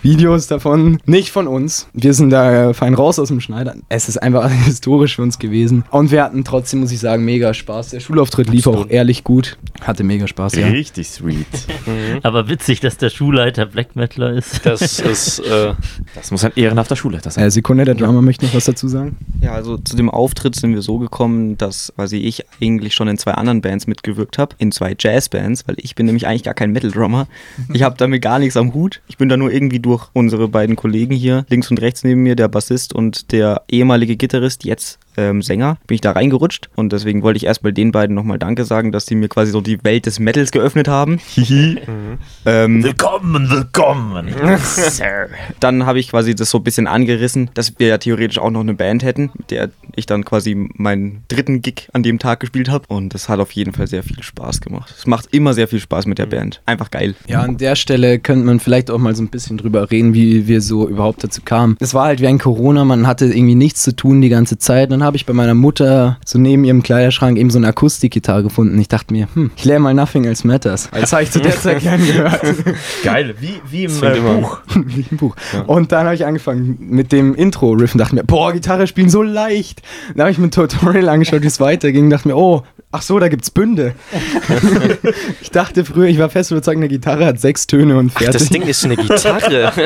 Videos 0.07 0.47
davon, 0.47 1.01
nicht 1.05 1.31
von 1.33 1.49
uns. 1.49 1.89
Wir 1.93 2.15
sind 2.15 2.31
da 2.31 2.73
fein 2.75 2.95
raus 2.95 3.19
aus 3.19 3.27
dem 3.27 3.41
Schneider. 3.41 3.75
Es 3.89 4.09
ist 4.09 4.19
einfach 4.19 4.49
historisch 4.65 5.17
für 5.17 5.23
uns 5.23 5.41
gewesen. 5.41 5.83
Und 5.91 6.13
wir 6.13 6.23
hatten 6.23 6.45
trotzdem, 6.45 6.79
muss 6.79 6.93
ich 6.93 7.01
sagen, 7.01 7.25
mega 7.25 7.53
Spaß. 7.53 7.91
Der 7.91 7.99
Schulauftritt 7.99 8.49
lief 8.49 8.69
auch 8.69 8.89
ehrlich 8.89 9.25
gut. 9.25 9.59
Hatte 9.81 10.05
mega 10.05 10.29
Spaß, 10.29 10.55
ja. 10.55 10.69
Richtig 10.69 11.09
sweet. 11.09 11.49
Aber 12.23 12.49
witzig, 12.49 12.79
dass 12.79 12.99
der 12.99 13.11
Schulleiter 13.11 13.67
Black 13.67 13.97
Metaler 13.97 14.35
ist. 14.35 14.65
Das 14.65 15.01
ist, 15.01 15.41
äh, 15.41 15.75
Das 16.15 16.31
muss 16.31 16.45
ein 16.45 16.53
ehrenhafter 16.55 16.95
Schulleiter 16.95 17.33
sein. 17.33 17.43
Äh, 17.43 17.51
Sekunde, 17.51 17.85
der 17.85 17.97
Drummer 17.97 18.23
möchte 18.23 18.47
noch 18.47 18.55
was 18.55 18.67
dazu 18.67 18.87
sagen. 18.87 19.17
Ja, 19.41 19.55
also 19.55 19.77
zu 19.77 19.97
dem 19.97 20.09
Auftritt 20.09 20.55
sind 20.55 20.73
wir 20.73 20.83
so 20.83 20.99
gekommen, 20.99 21.59
dass 21.59 21.93
quasi 21.97 22.19
ich 22.19 22.45
eigentlich 22.63 22.95
schon 22.95 23.09
in 23.09 23.19
zwei 23.19 23.33
anderen 23.33 23.61
Bands 23.61 23.89
mitgewirkt 23.89 24.39
habe, 24.39 24.55
in 24.59 24.71
zwei 24.71 24.95
Jazzbands, 24.97 25.67
weil 25.67 25.75
ich 25.79 25.97
bin 25.97 26.07
nämlich 26.07 26.29
eigentlich 26.29 26.45
gar 26.45 26.55
kein 26.55 26.71
Metal-Drummer. 26.71 27.27
Ich 27.73 27.83
habe 27.83 27.97
damit 27.99 28.23
gar 28.23 28.39
nichts 28.39 28.57
am 28.57 28.73
Hut. 28.73 29.01
Ich 29.09 29.17
bin 29.17 29.29
da 29.29 29.37
nur 29.37 29.51
irgendwie 29.51 29.81
durch 29.81 29.96
unsere 30.13 30.49
beiden 30.49 30.77
Kollegen 30.77 31.15
hier, 31.15 31.45
links 31.49 31.71
und 31.71 31.81
rechts 31.81 32.05
neben 32.05 32.23
mir, 32.23 32.37
der 32.37 32.49
Bassist 32.49 32.93
und 32.93 33.33
der 33.33 33.63
ehemalige 33.69 34.17
Gitarrist, 34.17 34.65
jetzt 34.65 34.99
ähm, 35.17 35.43
Sänger, 35.43 35.79
bin 35.87 35.97
ich 35.97 36.01
da 36.01 36.13
reingerutscht 36.13 36.69
und 36.77 36.93
deswegen 36.93 37.23
wollte 37.23 37.37
ich 37.37 37.47
erstmal 37.47 37.73
den 37.73 37.93
beiden 37.93 38.15
nochmal 38.15 38.39
Danke 38.39 38.65
sagen, 38.65 38.93
dass 38.93 39.07
die 39.07 39.15
mir 39.15 39.29
quasi 39.29 39.53
so 39.53 39.61
die 39.61 39.83
Welt 39.85 40.07
des 40.07 40.19
Metals 40.19 40.51
geöffnet 40.51 40.89
haben. 40.89 41.21
ähm, 41.37 42.83
Willkommen, 42.83 43.51
willkommen. 43.51 44.29
Sir. 44.59 45.29
dann 45.61 45.87
habe 45.87 45.99
ich 45.99 46.11
quasi 46.11 46.35
das 46.35 46.51
so 46.51 46.59
ein 46.59 46.65
bisschen 46.65 46.87
angerissen, 46.87 47.51
dass 47.55 47.79
wir 47.79 47.89
ja 47.89 47.99
theoretisch 47.99 48.39
auch 48.39 48.51
noch 48.51 48.61
eine 48.61 48.75
Band 48.75 49.03
hätten, 49.03 49.31
mit 49.35 49.51
der 49.51 49.71
ich 49.95 50.07
dann 50.07 50.25
quasi 50.25 50.69
meinen 50.75 51.25
dritten 51.29 51.63
Gig 51.63 51.89
an 51.93 52.03
dem 52.03 52.19
Tag 52.19 52.41
gespielt 52.41 52.69
habe. 52.69 52.85
Und 52.89 53.15
das 53.15 53.29
hat 53.29 53.41
auf 53.41 53.53
jeden 53.53 53.73
Fall 53.73 53.87
sehr 53.87 54.03
viel 54.03 54.23
Spaß 54.23 54.61
gemacht. 54.61 54.95
Es 54.97 55.07
macht 55.07 55.35
immer 55.35 55.55
sehr 55.55 55.69
viel 55.69 55.81
Spaß 55.81 56.07
mit 56.07 56.19
der 56.19 56.27
Band. 56.27 56.61
Einfach 56.67 56.91
geil. 56.91 57.15
Ja, 57.27 57.41
an 57.41 57.57
der 57.57 57.77
Stelle 57.77 58.19
könnte 58.19 58.45
man 58.45 58.61
vielleicht 58.61 58.91
auch 58.91 58.99
mal 58.99 59.15
so 59.15 59.23
ein 59.23 59.29
bisschen 59.29 59.57
drüber 59.57 59.91
reden, 59.91 60.15
wie 60.15 60.47
wir 60.47 60.61
so 60.61 60.89
überhaupt 60.89 61.25
dazu 61.25 61.43
kamen. 61.43 61.77
Es 61.81 61.95
war 61.95 62.07
halt 62.07 62.21
während 62.21 62.43
Corona, 62.43 62.85
man 62.85 63.07
hatte 63.07 63.27
irgendwie 63.27 63.55
nichts 63.55 63.83
zu 63.83 63.95
tun 63.95 64.21
die 64.21 64.29
ganze 64.29 64.59
Zeit. 64.59 64.91
Dann 64.91 65.03
habe 65.07 65.17
ich 65.17 65.25
bei 65.25 65.33
meiner 65.33 65.55
Mutter 65.55 66.19
so 66.25 66.39
neben 66.39 66.65
ihrem 66.65 66.83
Kleiderschrank 66.83 67.39
eben 67.39 67.51
so 67.51 67.59
eine 67.59 67.69
Akustikgitarre 67.69 68.43
gefunden. 68.43 68.79
Ich 68.79 68.89
dachte 68.89 69.13
mir, 69.13 69.29
hm, 69.35 69.51
ich 69.57 69.65
lerne 69.65 69.81
mal 69.81 69.95
Nothing 69.95 70.25
Else 70.25 70.47
Matters. 70.47 70.91
Das 71.07 71.13
habe 71.13 71.23
ich 71.23 71.31
zu 71.31 71.41
der 71.41 71.53
Zeit 71.53 71.81
gern 71.81 72.05
gehört. 72.05 72.41
Geil, 73.05 73.35
wie, 73.39 73.61
wie 73.71 73.85
im 73.85 74.03
äh, 74.03 74.21
Buch. 74.21 74.61
Wie 74.75 75.07
im 75.09 75.17
Buch. 75.17 75.37
Und 75.67 75.93
dann 75.93 76.07
habe 76.07 76.17
ich 76.17 76.27
angefangen 76.27 76.77
mit 76.81 77.13
dem 77.13 77.35
Intro-Riff 77.35 77.95
und 77.95 77.99
dachte 77.99 78.15
mir, 78.17 78.25
boah, 78.25 78.53
Gitarre 78.53 78.87
spielen 78.87 79.09
so 79.09 79.23
leicht. 79.23 79.83
Dann 80.15 80.23
habe 80.23 80.31
ich 80.33 80.39
mir 80.39 80.47
ein 80.47 80.51
Tutorial 80.51 81.09
angeschaut, 81.09 81.43
wie 81.43 81.47
es 81.47 81.61
weiterging 81.61 82.05
und 82.05 82.11
dachte 82.11 82.27
mir, 82.29 82.37
oh, 82.37 82.65
ach 82.93 83.03
so, 83.03 83.19
da 83.19 83.29
gibt's 83.29 83.51
Bünde. 83.51 83.95
ich 85.41 85.51
dachte 85.51 85.85
früher, 85.85 86.07
ich 86.07 86.19
war 86.19 86.31
fest 86.31 86.51
überzeugt, 86.51 86.79
eine 86.79 86.89
Gitarre 86.89 87.27
hat 87.27 87.41
sechs 87.41 87.67
Töne 87.67 87.97
und 87.97 88.13
ach, 88.15 88.21
fertig. 88.21 88.41
das 88.41 88.49
Ding 88.49 88.63
ist 88.63 88.85
eine 88.85 88.97
Gitarre. 88.97 89.73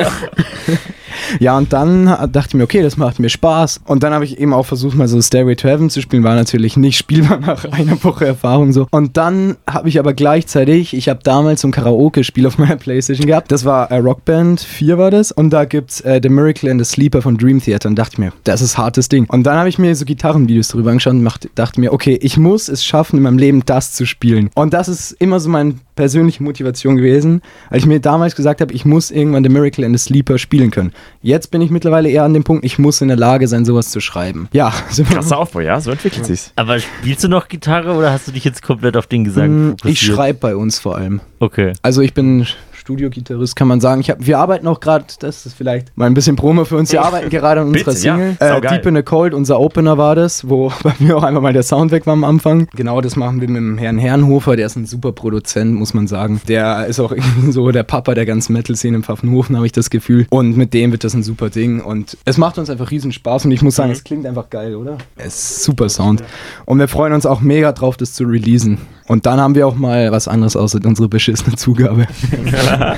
Ja, 1.39 1.57
und 1.57 1.71
dann 1.73 2.05
dachte 2.05 2.49
ich 2.49 2.53
mir, 2.55 2.63
okay, 2.63 2.81
das 2.81 2.97
macht 2.97 3.19
mir 3.19 3.29
Spaß. 3.29 3.81
Und 3.85 4.03
dann 4.03 4.13
habe 4.13 4.25
ich 4.25 4.39
eben 4.39 4.53
auch 4.53 4.65
versucht, 4.65 4.95
mal 4.95 5.07
so 5.07 5.21
Stairway 5.21 5.55
to 5.55 5.67
Heaven 5.67 5.89
zu 5.89 6.01
spielen. 6.01 6.23
War 6.23 6.35
natürlich 6.35 6.77
nicht 6.77 6.97
spielbar 6.97 7.39
nach 7.45 7.65
einer 7.65 8.03
Woche 8.03 8.25
Erfahrung 8.25 8.73
so. 8.73 8.87
Und 8.91 9.17
dann 9.17 9.57
habe 9.67 9.89
ich 9.89 9.99
aber 9.99 10.13
gleichzeitig, 10.13 10.93
ich 10.93 11.09
habe 11.09 11.19
damals 11.23 11.61
so 11.61 11.67
ein 11.67 11.71
Karaoke-Spiel 11.71 12.47
auf 12.47 12.57
meiner 12.57 12.75
Playstation 12.75 13.27
gehabt. 13.27 13.51
Das 13.51 13.65
war 13.65 13.91
äh, 13.91 13.97
Rockband 13.97 14.61
4 14.61 14.97
war 14.97 15.11
das. 15.11 15.31
Und 15.31 15.51
da 15.51 15.65
gibt's 15.65 16.01
äh, 16.01 16.19
The 16.21 16.29
Miracle 16.29 16.69
and 16.69 16.83
the 16.83 16.91
Sleeper 16.91 17.21
von 17.21 17.37
Dream 17.37 17.61
Theater. 17.61 17.89
Und 17.89 17.95
dachte 17.95 18.13
ich 18.13 18.19
mir, 18.19 18.33
das 18.43 18.61
ist 18.61 18.77
hartes 18.77 19.09
Ding. 19.09 19.25
Und 19.29 19.43
dann 19.43 19.57
habe 19.57 19.69
ich 19.69 19.79
mir 19.79 19.95
so 19.95 20.05
Gitarrenvideos 20.05 20.69
drüber 20.69 20.91
angeschaut 20.91 21.13
und 21.13 21.29
dachte 21.55 21.79
mir, 21.79 21.93
okay, 21.93 22.17
ich 22.21 22.37
muss 22.37 22.67
es 22.67 22.83
schaffen, 22.91 23.17
in 23.17 23.23
meinem 23.23 23.37
Leben 23.37 23.63
das 23.65 23.93
zu 23.93 24.05
spielen. 24.05 24.49
Und 24.55 24.73
das 24.73 24.87
ist 24.89 25.11
immer 25.13 25.39
so 25.39 25.49
meine 25.49 25.75
persönliche 25.95 26.43
Motivation 26.43 26.97
gewesen, 26.97 27.41
weil 27.69 27.79
ich 27.79 27.85
mir 27.85 27.99
damals 27.99 28.35
gesagt 28.35 28.59
habe, 28.61 28.73
ich 28.73 28.85
muss 28.85 29.11
irgendwann 29.11 29.43
The 29.43 29.49
Miracle 29.49 29.85
and 29.85 29.97
the 29.97 30.03
Sleeper 30.03 30.37
spielen 30.37 30.71
können. 30.71 30.91
Jetzt 31.21 31.51
bin 31.51 31.61
ich 31.61 31.69
mittlerweile 31.71 32.09
eher 32.09 32.23
an 32.23 32.33
dem 32.33 32.43
Punkt, 32.43 32.65
ich 32.65 32.77
muss 32.79 33.01
in 33.01 33.07
der 33.07 33.17
Lage 33.17 33.47
sein, 33.47 33.65
sowas 33.65 33.89
zu 33.89 33.99
schreiben. 33.99 34.47
Ja, 34.51 34.73
so 34.89 35.03
Krasser 35.03 35.37
Aufbau, 35.37 35.61
ja, 35.61 35.79
so 35.79 35.91
entwickelt 35.91 36.25
sich's. 36.25 36.51
Aber 36.55 36.79
spielst 36.79 37.23
du 37.23 37.27
noch 37.29 37.47
Gitarre 37.47 37.93
oder 37.95 38.11
hast 38.11 38.27
du 38.27 38.31
dich 38.31 38.43
jetzt 38.43 38.61
komplett 38.61 38.97
auf 38.97 39.07
den 39.07 39.23
Gesang 39.23 39.51
Mm, 39.51 39.71
Ich 39.75 39.81
fokussiert? 39.81 40.15
schreibe 40.15 40.39
bei 40.39 40.55
uns 40.55 40.79
vor 40.79 40.97
allem. 40.97 41.21
Okay. 41.39 41.73
Also 41.81 42.01
ich 42.01 42.13
bin 42.13 42.45
Studiogitarrist, 42.81 43.55
kann 43.55 43.67
man 43.67 43.79
sagen. 43.79 44.01
Ich 44.01 44.09
hab, 44.09 44.25
wir 44.25 44.39
arbeiten 44.39 44.67
auch 44.67 44.79
gerade, 44.79 45.05
das 45.19 45.45
ist 45.45 45.55
vielleicht 45.55 45.95
mal 45.95 46.05
ein 46.07 46.13
bisschen 46.13 46.35
Promo 46.35 46.65
für 46.65 46.77
uns, 46.77 46.91
wir 46.91 47.03
arbeiten 47.03 47.29
gerade 47.29 47.61
an 47.61 47.67
unserer 47.67 47.93
Bitte, 47.93 48.05
ja. 48.05 48.15
Single. 48.15 48.37
äh, 48.39 48.47
Saugeil. 48.49 48.77
Deep 48.77 48.85
in 48.87 48.95
the 48.95 49.03
Cold, 49.03 49.33
unser 49.33 49.59
Opener 49.59 49.97
war 49.97 50.15
das, 50.15 50.49
wo 50.49 50.71
bei 50.83 50.93
mir 50.99 51.15
auch 51.15 51.23
einfach 51.23 51.41
mal 51.41 51.53
der 51.53 51.63
Sound 51.63 51.91
weg 51.91 52.05
war 52.05 52.13
am 52.13 52.23
Anfang. 52.23 52.67
Genau, 52.75 52.99
das 53.01 53.15
machen 53.15 53.39
wir 53.39 53.47
mit 53.47 53.57
dem 53.57 53.77
Herrn 53.77 53.97
Herrenhofer, 53.97 54.55
der 54.55 54.65
ist 54.65 54.75
ein 54.75 54.85
super 54.85 55.11
Produzent, 55.11 55.73
muss 55.75 55.93
man 55.93 56.07
sagen. 56.07 56.41
Der 56.47 56.87
ist 56.87 56.99
auch 56.99 57.11
irgendwie 57.11 57.51
so 57.51 57.71
der 57.71 57.83
Papa 57.83 58.13
der 58.15 58.25
ganzen 58.25 58.53
Metal-Szene 58.53 58.97
im 58.97 59.03
Pfaffenhofen, 59.03 59.55
habe 59.55 59.65
ich 59.65 59.71
das 59.71 59.89
Gefühl. 59.89 60.25
Und 60.29 60.57
mit 60.57 60.73
dem 60.73 60.91
wird 60.91 61.03
das 61.03 61.13
ein 61.13 61.23
super 61.23 61.49
Ding. 61.49 61.81
Und 61.81 62.17
es 62.25 62.37
macht 62.37 62.57
uns 62.57 62.69
einfach 62.69 62.91
riesen 62.91 63.11
Spaß 63.11 63.45
und 63.45 63.51
ich 63.51 63.61
muss 63.61 63.75
sagen, 63.75 63.91
es 63.91 64.03
klingt 64.03 64.25
einfach 64.25 64.49
geil, 64.49 64.75
oder? 64.75 64.97
Es 65.17 65.35
ist 65.35 65.63
super 65.63 65.87
Sound. 65.89 66.23
Und 66.65 66.79
wir 66.79 66.87
freuen 66.87 67.13
uns 67.13 67.25
auch 67.25 67.41
mega 67.41 67.71
drauf, 67.71 67.97
das 67.97 68.13
zu 68.13 68.23
releasen. 68.23 68.79
Und 69.07 69.25
dann 69.25 69.39
haben 69.39 69.55
wir 69.55 69.67
auch 69.67 69.75
mal 69.75 70.11
was 70.11 70.27
anderes 70.27 70.55
außer 70.55 70.79
unsere 70.85 71.09
beschissene 71.09 71.55
Zugabe. 71.55 72.07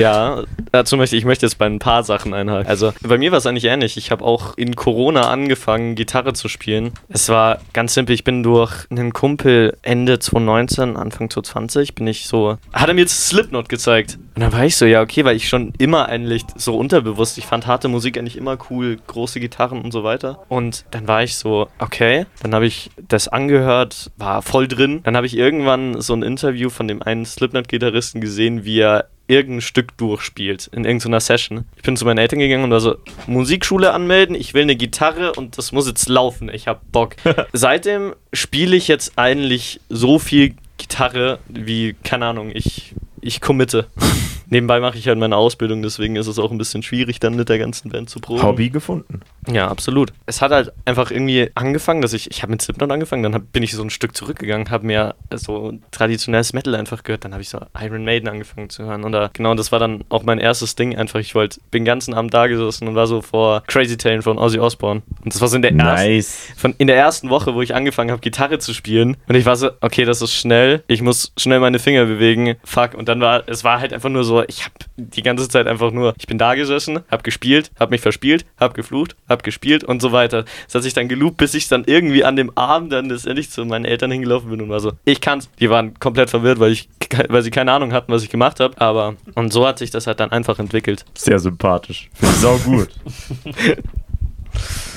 Ja, 0.00 0.44
dazu 0.72 0.96
möchte 0.96 1.14
ich 1.14 1.26
möchte 1.26 1.44
jetzt 1.44 1.58
bei 1.58 1.66
ein 1.66 1.78
paar 1.78 2.02
Sachen 2.04 2.32
einhaken. 2.32 2.66
Also 2.66 2.94
bei 3.02 3.18
mir 3.18 3.32
war 3.32 3.38
es 3.38 3.44
eigentlich 3.44 3.66
ähnlich. 3.66 3.98
Ich 3.98 4.10
habe 4.10 4.24
auch 4.24 4.56
in 4.56 4.74
Corona 4.74 5.28
angefangen, 5.30 5.94
Gitarre 5.94 6.32
zu 6.32 6.48
spielen. 6.48 6.92
Es 7.10 7.28
war 7.28 7.58
ganz 7.74 7.92
simpel. 7.92 8.14
Ich 8.14 8.24
bin 8.24 8.42
durch 8.42 8.86
einen 8.90 9.12
Kumpel 9.12 9.76
Ende 9.82 10.18
2019, 10.18 10.96
Anfang 10.96 11.28
2020, 11.28 11.94
bin 11.94 12.06
ich 12.06 12.26
so, 12.26 12.56
hat 12.72 12.88
er 12.88 12.94
mir 12.94 13.02
jetzt 13.02 13.26
Slipknot 13.26 13.68
gezeigt. 13.68 14.18
Und 14.40 14.44
dann 14.44 14.58
war 14.58 14.64
ich 14.64 14.76
so, 14.76 14.86
ja 14.86 15.02
okay, 15.02 15.26
weil 15.26 15.36
ich 15.36 15.50
schon 15.50 15.74
immer 15.76 16.08
eigentlich 16.08 16.46
so 16.56 16.74
unterbewusst, 16.74 17.36
ich 17.36 17.44
fand 17.44 17.66
harte 17.66 17.88
Musik 17.88 18.16
eigentlich 18.16 18.38
immer 18.38 18.56
cool, 18.70 18.96
große 19.06 19.38
Gitarren 19.38 19.82
und 19.82 19.92
so 19.92 20.02
weiter. 20.02 20.46
Und 20.48 20.86
dann 20.92 21.06
war 21.06 21.22
ich 21.22 21.36
so, 21.36 21.68
okay, 21.78 22.24
dann 22.42 22.54
habe 22.54 22.64
ich 22.64 22.90
das 23.06 23.28
angehört, 23.28 24.10
war 24.16 24.40
voll 24.40 24.66
drin. 24.66 25.02
Dann 25.02 25.14
habe 25.14 25.26
ich 25.26 25.36
irgendwann 25.36 26.00
so 26.00 26.14
ein 26.14 26.22
Interview 26.22 26.70
von 26.70 26.88
dem 26.88 27.02
einen 27.02 27.26
Slipknot-Gitarristen 27.26 28.22
gesehen, 28.22 28.64
wie 28.64 28.80
er 28.80 29.10
irgendein 29.26 29.60
Stück 29.60 29.98
durchspielt 29.98 30.70
in 30.72 30.86
irgendeiner 30.86 31.20
Session. 31.20 31.66
Ich 31.76 31.82
bin 31.82 31.98
zu 31.98 32.06
meinen 32.06 32.16
Eltern 32.16 32.38
gegangen 32.38 32.64
und 32.64 32.70
war 32.70 32.80
so, 32.80 32.96
Musikschule 33.26 33.92
anmelden, 33.92 34.34
ich 34.34 34.54
will 34.54 34.62
eine 34.62 34.74
Gitarre 34.74 35.34
und 35.34 35.58
das 35.58 35.70
muss 35.72 35.86
jetzt 35.86 36.08
laufen, 36.08 36.48
ich 36.50 36.66
hab 36.66 36.90
Bock. 36.92 37.16
Seitdem 37.52 38.14
spiele 38.32 38.74
ich 38.74 38.88
jetzt 38.88 39.18
eigentlich 39.18 39.82
so 39.90 40.18
viel 40.18 40.54
Gitarre 40.78 41.40
wie, 41.46 41.94
keine 42.02 42.24
Ahnung, 42.24 42.50
ich, 42.54 42.94
ich 43.20 43.40
committe. 43.40 43.86
Nebenbei 44.50 44.80
mache 44.80 44.98
ich 44.98 45.08
halt 45.08 45.18
meine 45.18 45.36
Ausbildung, 45.36 45.82
deswegen 45.82 46.16
ist 46.16 46.26
es 46.26 46.38
auch 46.38 46.50
ein 46.50 46.58
bisschen 46.58 46.82
schwierig, 46.82 47.20
dann 47.20 47.34
mit 47.34 47.48
der 47.48 47.58
ganzen 47.58 47.90
Band 47.90 48.10
zu 48.10 48.20
proben. 48.20 48.42
Hobby 48.42 48.70
gefunden. 48.70 49.20
Ja, 49.50 49.68
absolut. 49.68 50.12
Es 50.26 50.42
hat 50.42 50.52
halt 50.52 50.72
einfach 50.84 51.10
irgendwie 51.10 51.50
angefangen, 51.54 52.02
dass 52.02 52.12
ich, 52.12 52.30
ich 52.30 52.42
habe 52.42 52.52
mit 52.52 52.62
Slipknot 52.62 52.90
angefangen, 52.90 53.22
dann 53.22 53.34
hab, 53.34 53.52
bin 53.52 53.62
ich 53.62 53.72
so 53.72 53.82
ein 53.82 53.90
Stück 53.90 54.16
zurückgegangen, 54.16 54.70
habe 54.70 54.86
mir 54.86 55.14
so 55.34 55.72
traditionelles 55.90 56.52
Metal 56.52 56.74
einfach 56.74 57.02
gehört, 57.02 57.24
dann 57.24 57.32
habe 57.32 57.42
ich 57.42 57.48
so 57.48 57.60
Iron 57.80 58.04
Maiden 58.04 58.28
angefangen 58.28 58.70
zu 58.70 58.84
hören 58.84 59.04
und 59.04 59.12
da, 59.12 59.30
genau, 59.32 59.54
das 59.54 59.72
war 59.72 59.78
dann 59.78 60.04
auch 60.08 60.22
mein 60.22 60.38
erstes 60.38 60.74
Ding 60.74 60.96
einfach, 60.96 61.20
ich 61.20 61.34
wollte, 61.34 61.60
bin 61.70 61.80
den 61.80 61.86
ganzen 61.86 62.14
Abend 62.14 62.34
da 62.34 62.46
gesessen 62.46 62.88
und 62.88 62.94
war 62.94 63.06
so 63.06 63.22
vor 63.22 63.62
Crazy 63.66 63.96
Tail 63.96 64.20
von 64.22 64.38
Ozzy 64.38 64.58
Osbourne 64.58 65.02
und 65.24 65.32
das 65.32 65.40
war 65.40 65.48
so 65.48 65.56
in 65.56 65.62
der 65.62 65.72
ersten, 65.72 66.10
Nice. 66.10 66.48
von 66.56 66.74
in 66.78 66.86
der 66.86 66.96
ersten 66.96 67.30
Woche, 67.30 67.54
wo 67.54 67.62
ich 67.62 67.74
angefangen 67.74 68.10
habe, 68.10 68.20
Gitarre 68.20 68.58
zu 68.58 68.74
spielen. 68.74 69.16
Und 69.28 69.34
ich 69.34 69.46
war 69.46 69.56
so, 69.56 69.70
okay, 69.80 70.04
das 70.04 70.22
ist 70.22 70.34
schnell. 70.34 70.82
Ich 70.86 71.02
muss 71.02 71.32
schnell 71.36 71.60
meine 71.60 71.78
Finger 71.78 72.04
bewegen. 72.04 72.56
Fuck. 72.64 72.94
Und 72.94 73.08
dann 73.08 73.20
war, 73.20 73.48
es 73.48 73.64
war 73.64 73.80
halt 73.80 73.92
einfach 73.92 74.08
nur 74.08 74.24
so, 74.24 74.39
ich 74.48 74.64
habe 74.64 74.74
die 74.96 75.22
ganze 75.22 75.48
Zeit 75.48 75.66
einfach 75.66 75.90
nur, 75.90 76.14
ich 76.18 76.26
bin 76.26 76.38
da 76.38 76.54
gesessen, 76.54 77.00
hab 77.10 77.24
gespielt, 77.24 77.70
hab 77.78 77.90
mich 77.90 78.00
verspielt, 78.00 78.44
hab 78.58 78.74
geflucht, 78.74 79.16
hab 79.28 79.42
gespielt 79.42 79.84
und 79.84 80.00
so 80.02 80.12
weiter. 80.12 80.44
Das 80.66 80.74
hat 80.74 80.82
sich 80.82 80.94
dann 80.94 81.08
geloopt, 81.08 81.38
bis 81.38 81.54
ich 81.54 81.68
dann 81.68 81.84
irgendwie 81.86 82.24
an 82.24 82.36
dem 82.36 82.56
Abend 82.56 82.92
dann 82.92 83.08
letztendlich 83.08 83.50
zu 83.50 83.64
meinen 83.64 83.84
Eltern 83.84 84.10
hingelaufen 84.10 84.50
bin 84.50 84.60
und 84.60 84.68
war 84.68 84.80
so, 84.80 84.92
ich 85.04 85.20
kann's. 85.20 85.48
Die 85.58 85.70
waren 85.70 85.98
komplett 85.98 86.30
verwirrt, 86.30 86.60
weil 86.60 86.72
ich, 86.72 86.88
weil 87.28 87.42
sie 87.42 87.50
keine 87.50 87.72
Ahnung 87.72 87.92
hatten, 87.92 88.12
was 88.12 88.22
ich 88.22 88.30
gemacht 88.30 88.60
habe. 88.60 88.80
Aber, 88.80 89.16
und 89.34 89.52
so 89.52 89.66
hat 89.66 89.78
sich 89.78 89.90
das 89.90 90.06
halt 90.06 90.20
dann 90.20 90.32
einfach 90.32 90.58
entwickelt. 90.58 91.04
Sehr 91.16 91.38
sympathisch. 91.38 92.10
Sau 92.40 92.56
gut. 92.58 92.88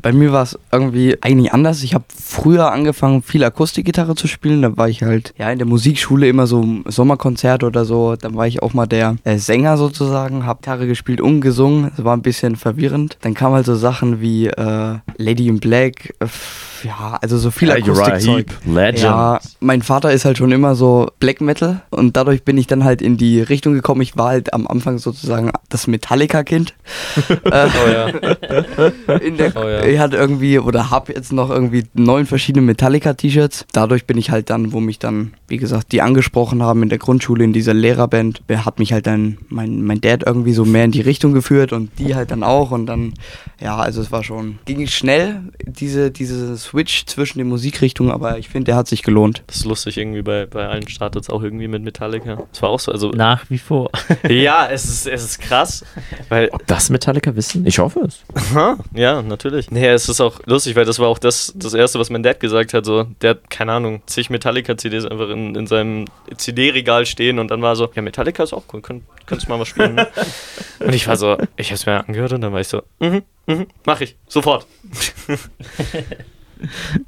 bei 0.00 0.12
mir 0.12 0.32
war 0.32 0.42
es 0.44 0.58
irgendwie 0.72 1.16
eigentlich 1.20 1.52
anders. 1.52 1.82
Ich 1.82 1.94
habe 1.94 2.04
früher 2.16 2.70
angefangen, 2.72 3.22
viel 3.22 3.42
Akustikgitarre 3.44 4.14
zu 4.14 4.28
spielen. 4.28 4.62
Da 4.62 4.76
war 4.76 4.88
ich 4.88 5.02
halt 5.02 5.34
ja 5.36 5.50
in 5.50 5.58
der 5.58 5.66
Musikschule 5.66 6.28
immer 6.28 6.46
so 6.46 6.62
im 6.62 6.84
Sommerkonzert 6.86 7.64
oder 7.64 7.84
so. 7.84 8.16
Dann 8.16 8.36
war 8.36 8.46
ich 8.46 8.62
auch 8.62 8.74
mal 8.74 8.86
der 8.86 9.16
äh, 9.24 9.38
Sänger 9.38 9.76
sozusagen, 9.76 10.46
habe 10.46 10.60
Gitarre 10.68 10.86
gespielt 10.86 11.20
und 11.22 11.40
gesungen. 11.40 11.90
Das 11.96 12.04
war 12.04 12.14
ein 12.14 12.20
bisschen 12.22 12.56
verwirrend. 12.56 13.16
Dann 13.22 13.32
kamen 13.32 13.54
halt 13.54 13.64
so 13.66 13.74
Sachen 13.74 14.20
wie 14.20 14.48
äh, 14.48 14.98
Lady 15.16 15.48
in 15.48 15.60
Black. 15.60 16.14
Äh, 16.20 16.26
ja, 16.84 17.18
also 17.20 17.38
so 17.38 17.50
viel 17.50 17.68
Ja, 17.68 17.74
Akustikzeug. 17.76 18.46
Legend. 18.66 18.98
Ja, 19.02 19.40
mein 19.60 19.82
Vater 19.82 20.12
ist 20.12 20.24
halt 20.24 20.38
schon 20.38 20.52
immer 20.52 20.74
so 20.74 21.08
Black 21.20 21.40
Metal 21.40 21.80
und 21.90 22.16
dadurch 22.16 22.44
bin 22.44 22.56
ich 22.58 22.66
dann 22.66 22.84
halt 22.84 23.02
in 23.02 23.16
die 23.16 23.40
Richtung 23.40 23.72
gekommen. 23.74 24.02
Ich 24.02 24.16
war 24.16 24.28
halt 24.28 24.52
am 24.52 24.66
Anfang 24.66 24.98
sozusagen 24.98 25.50
das 25.70 25.86
Metallica-Kind. 25.86 26.74
äh, 27.44 27.66
Oh 27.78 27.90
ja. 27.90 28.06
in 29.18 29.36
der, 29.36 29.56
Oh 29.56 29.68
ja. 29.68 29.80
Ich 29.88 29.98
hatte 29.98 30.16
irgendwie 30.16 30.58
oder 30.58 30.90
habe 30.90 31.14
jetzt 31.14 31.32
noch 31.32 31.48
irgendwie 31.48 31.84
neun 31.94 32.26
verschiedene 32.26 32.64
Metallica-T-Shirts. 32.66 33.66
Dadurch 33.72 34.04
bin 34.04 34.18
ich 34.18 34.30
halt 34.30 34.50
dann, 34.50 34.72
wo 34.72 34.80
mich 34.80 34.98
dann, 34.98 35.32
wie 35.48 35.56
gesagt, 35.56 35.92
die 35.92 36.02
angesprochen 36.02 36.62
haben 36.62 36.82
in 36.82 36.90
der 36.90 36.98
Grundschule 36.98 37.42
in 37.42 37.54
dieser 37.54 37.72
Lehrerband, 37.72 38.42
hat 38.50 38.78
mich 38.78 38.92
halt 38.92 39.06
dann 39.06 39.38
mein, 39.48 39.82
mein 39.82 40.02
Dad 40.02 40.24
irgendwie 40.26 40.52
so 40.52 40.66
mehr 40.66 40.84
in 40.84 40.90
die 40.90 41.00
Richtung 41.00 41.32
geführt 41.32 41.72
und 41.72 41.90
die 41.98 42.14
halt 42.14 42.30
dann 42.30 42.42
auch 42.42 42.70
und 42.70 42.84
dann, 42.84 43.14
ja, 43.60 43.76
also 43.76 44.02
es 44.02 44.12
war 44.12 44.22
schon, 44.22 44.58
ging 44.66 44.86
schnell, 44.86 45.40
diese, 45.64 46.10
diese 46.10 46.58
Switch 46.58 47.06
zwischen 47.06 47.38
den 47.38 47.48
Musikrichtungen, 47.48 48.12
aber 48.12 48.38
ich 48.38 48.50
finde, 48.50 48.66
der 48.66 48.76
hat 48.76 48.88
sich 48.88 49.02
gelohnt. 49.02 49.42
Das 49.46 49.56
ist 49.56 49.64
lustig 49.64 49.96
irgendwie 49.96 50.22
bei, 50.22 50.44
bei 50.44 50.68
allen 50.68 50.86
Startets 50.88 51.30
auch 51.30 51.42
irgendwie 51.42 51.68
mit 51.68 51.82
Metallica. 51.82 52.42
Das 52.52 52.60
war 52.60 52.68
auch 52.68 52.80
so, 52.80 52.92
also 52.92 53.10
Nach 53.10 53.48
wie 53.48 53.58
vor. 53.58 53.90
ja, 54.28 54.68
es 54.70 54.84
ist, 54.84 55.06
es 55.06 55.24
ist 55.24 55.40
krass, 55.40 55.84
weil 56.28 56.50
Ob 56.52 56.66
das 56.66 56.90
Metallica 56.90 57.34
wissen? 57.34 57.66
Ich 57.66 57.78
hoffe 57.78 58.00
es. 58.00 58.20
Aha, 58.34 58.76
ja, 58.94 59.22
natürlich. 59.22 59.67
Nee, 59.70 59.88
es 59.88 60.08
ist 60.08 60.20
auch 60.20 60.40
lustig, 60.46 60.76
weil 60.76 60.84
das 60.84 60.98
war 60.98 61.08
auch 61.08 61.18
das, 61.18 61.52
das 61.54 61.74
Erste, 61.74 61.98
was 61.98 62.08
mein 62.10 62.22
Dad 62.22 62.40
gesagt 62.40 62.72
hat. 62.72 62.84
So, 62.86 63.04
der 63.20 63.30
hat, 63.30 63.50
keine 63.50 63.72
Ahnung, 63.72 64.02
zig 64.06 64.30
Metallica-CDs 64.30 65.04
einfach 65.04 65.28
in, 65.28 65.54
in 65.54 65.66
seinem 65.66 66.06
CD-Regal 66.36 67.04
stehen 67.04 67.38
und 67.38 67.50
dann 67.50 67.60
war 67.60 67.76
so, 67.76 67.90
ja, 67.94 68.02
Metallica 68.02 68.42
ist 68.42 68.52
auch 68.54 68.64
cool, 68.72 68.80
könnt, 68.80 69.04
könntest 69.26 69.48
mal 69.48 69.60
was 69.60 69.68
spielen. 69.68 69.96
Ne? 69.96 70.08
und 70.80 70.94
ich 70.94 71.06
war 71.06 71.16
so, 71.16 71.36
ich 71.56 71.70
hab's 71.70 71.84
mir 71.84 72.06
angehört 72.06 72.32
und 72.32 72.40
dann 72.40 72.52
war 72.52 72.60
ich 72.60 72.68
so, 72.68 72.82
mhm, 72.98 73.22
mhm, 73.46 73.66
mach 73.84 74.00
ich, 74.00 74.16
sofort. 74.26 74.66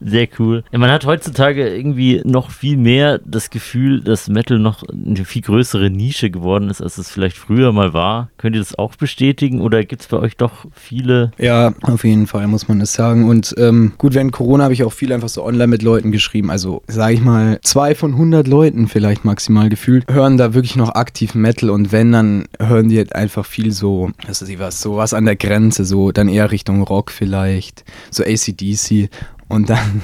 Sehr 0.00 0.28
cool. 0.38 0.64
Man 0.72 0.90
hat 0.90 1.06
heutzutage 1.06 1.68
irgendwie 1.68 2.20
noch 2.24 2.50
viel 2.50 2.76
mehr 2.76 3.18
das 3.24 3.50
Gefühl, 3.50 4.00
dass 4.00 4.28
Metal 4.28 4.58
noch 4.58 4.82
eine 4.88 5.24
viel 5.24 5.42
größere 5.42 5.90
Nische 5.90 6.30
geworden 6.30 6.68
ist, 6.70 6.82
als 6.82 6.98
es 6.98 7.10
vielleicht 7.10 7.36
früher 7.36 7.72
mal 7.72 7.92
war. 7.92 8.30
Könnt 8.36 8.56
ihr 8.56 8.60
das 8.60 8.78
auch 8.78 8.96
bestätigen 8.96 9.60
oder 9.60 9.84
gibt 9.84 10.02
es 10.02 10.08
bei 10.08 10.18
euch 10.18 10.36
doch 10.36 10.66
viele? 10.72 11.32
Ja, 11.38 11.72
auf 11.82 12.04
jeden 12.04 12.26
Fall 12.26 12.46
muss 12.46 12.68
man 12.68 12.80
das 12.80 12.92
sagen. 12.92 13.28
Und 13.28 13.54
ähm, 13.58 13.92
gut, 13.98 14.14
während 14.14 14.32
Corona 14.32 14.64
habe 14.64 14.74
ich 14.74 14.84
auch 14.84 14.92
viel 14.92 15.12
einfach 15.12 15.28
so 15.28 15.44
online 15.44 15.68
mit 15.68 15.82
Leuten 15.82 16.12
geschrieben. 16.12 16.50
Also 16.50 16.82
sage 16.86 17.14
ich 17.14 17.20
mal, 17.20 17.58
zwei 17.62 17.94
von 17.94 18.12
100 18.12 18.46
Leuten 18.46 18.88
vielleicht 18.88 19.24
maximal 19.24 19.68
gefühlt 19.68 20.04
hören 20.10 20.36
da 20.36 20.54
wirklich 20.54 20.76
noch 20.76 20.94
aktiv 20.94 21.34
Metal. 21.34 21.70
Und 21.70 21.92
wenn, 21.92 22.12
dann 22.12 22.44
hören 22.60 22.88
die 22.88 22.98
halt 22.98 23.14
einfach 23.14 23.46
viel 23.46 23.72
so, 23.72 24.10
was 24.26 24.42
weiß 24.42 24.48
ich 24.48 24.58
was, 24.58 24.80
so 24.80 24.96
was 24.96 25.14
an 25.14 25.24
der 25.24 25.36
Grenze, 25.36 25.84
so 25.84 26.12
dann 26.12 26.28
eher 26.28 26.50
Richtung 26.50 26.82
Rock 26.82 27.10
vielleicht, 27.10 27.84
so 28.10 28.22
ACDC. 28.22 29.10
Und 29.50 29.68
dann, 29.68 30.00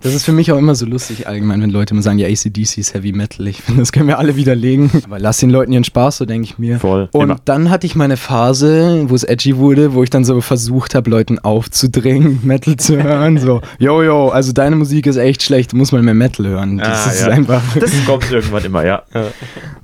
das 0.00 0.14
ist 0.14 0.24
für 0.24 0.32
mich 0.32 0.52
auch 0.52 0.58
immer 0.58 0.74
so 0.74 0.86
lustig 0.86 1.26
allgemein, 1.26 1.60
wenn 1.62 1.70
Leute 1.70 1.92
immer 1.94 2.02
sagen, 2.02 2.18
ja, 2.18 2.28
ACDC 2.28 2.78
ist 2.78 2.94
Heavy 2.94 3.12
Metal. 3.12 3.46
Ich 3.46 3.62
finde, 3.62 3.80
das 3.82 3.92
können 3.92 4.06
wir 4.08 4.18
alle 4.18 4.36
widerlegen. 4.36 4.90
Aber 5.04 5.18
lass 5.18 5.38
den 5.38 5.50
Leuten 5.50 5.72
ihren 5.72 5.84
Spaß, 5.84 6.18
so 6.18 6.24
denke 6.24 6.44
ich 6.44 6.58
mir. 6.58 6.78
Voll. 6.80 7.08
Und 7.12 7.22
Immer. 7.30 7.36
dann 7.44 7.70
hatte 7.70 7.86
ich 7.86 7.94
meine 7.96 8.16
Phase, 8.16 9.04
wo 9.08 9.14
es 9.14 9.24
edgy 9.24 9.56
wurde, 9.56 9.94
wo 9.94 10.02
ich 10.02 10.10
dann 10.10 10.24
so 10.24 10.40
versucht 10.40 10.94
habe, 10.94 11.10
Leuten 11.10 11.38
aufzudrängen, 11.38 12.40
Metal 12.44 12.76
zu 12.76 13.02
hören. 13.02 13.38
So, 13.38 13.60
yo, 13.78 14.02
yo, 14.02 14.28
also 14.28 14.52
deine 14.52 14.76
Musik 14.76 15.06
ist 15.06 15.16
echt 15.16 15.42
schlecht, 15.42 15.72
du 15.72 15.76
musst 15.76 15.92
mal 15.92 16.02
mehr 16.02 16.14
Metal 16.14 16.46
hören. 16.46 16.78
Das 16.78 17.06
Ah, 17.06 17.10
ist 17.10 17.20
ja. 17.22 17.28
einfach. 17.28 17.62
Das 17.80 17.90
kommt 18.06 18.30
irgendwann 18.30 18.64
immer, 18.64 18.84
ja. 18.84 19.02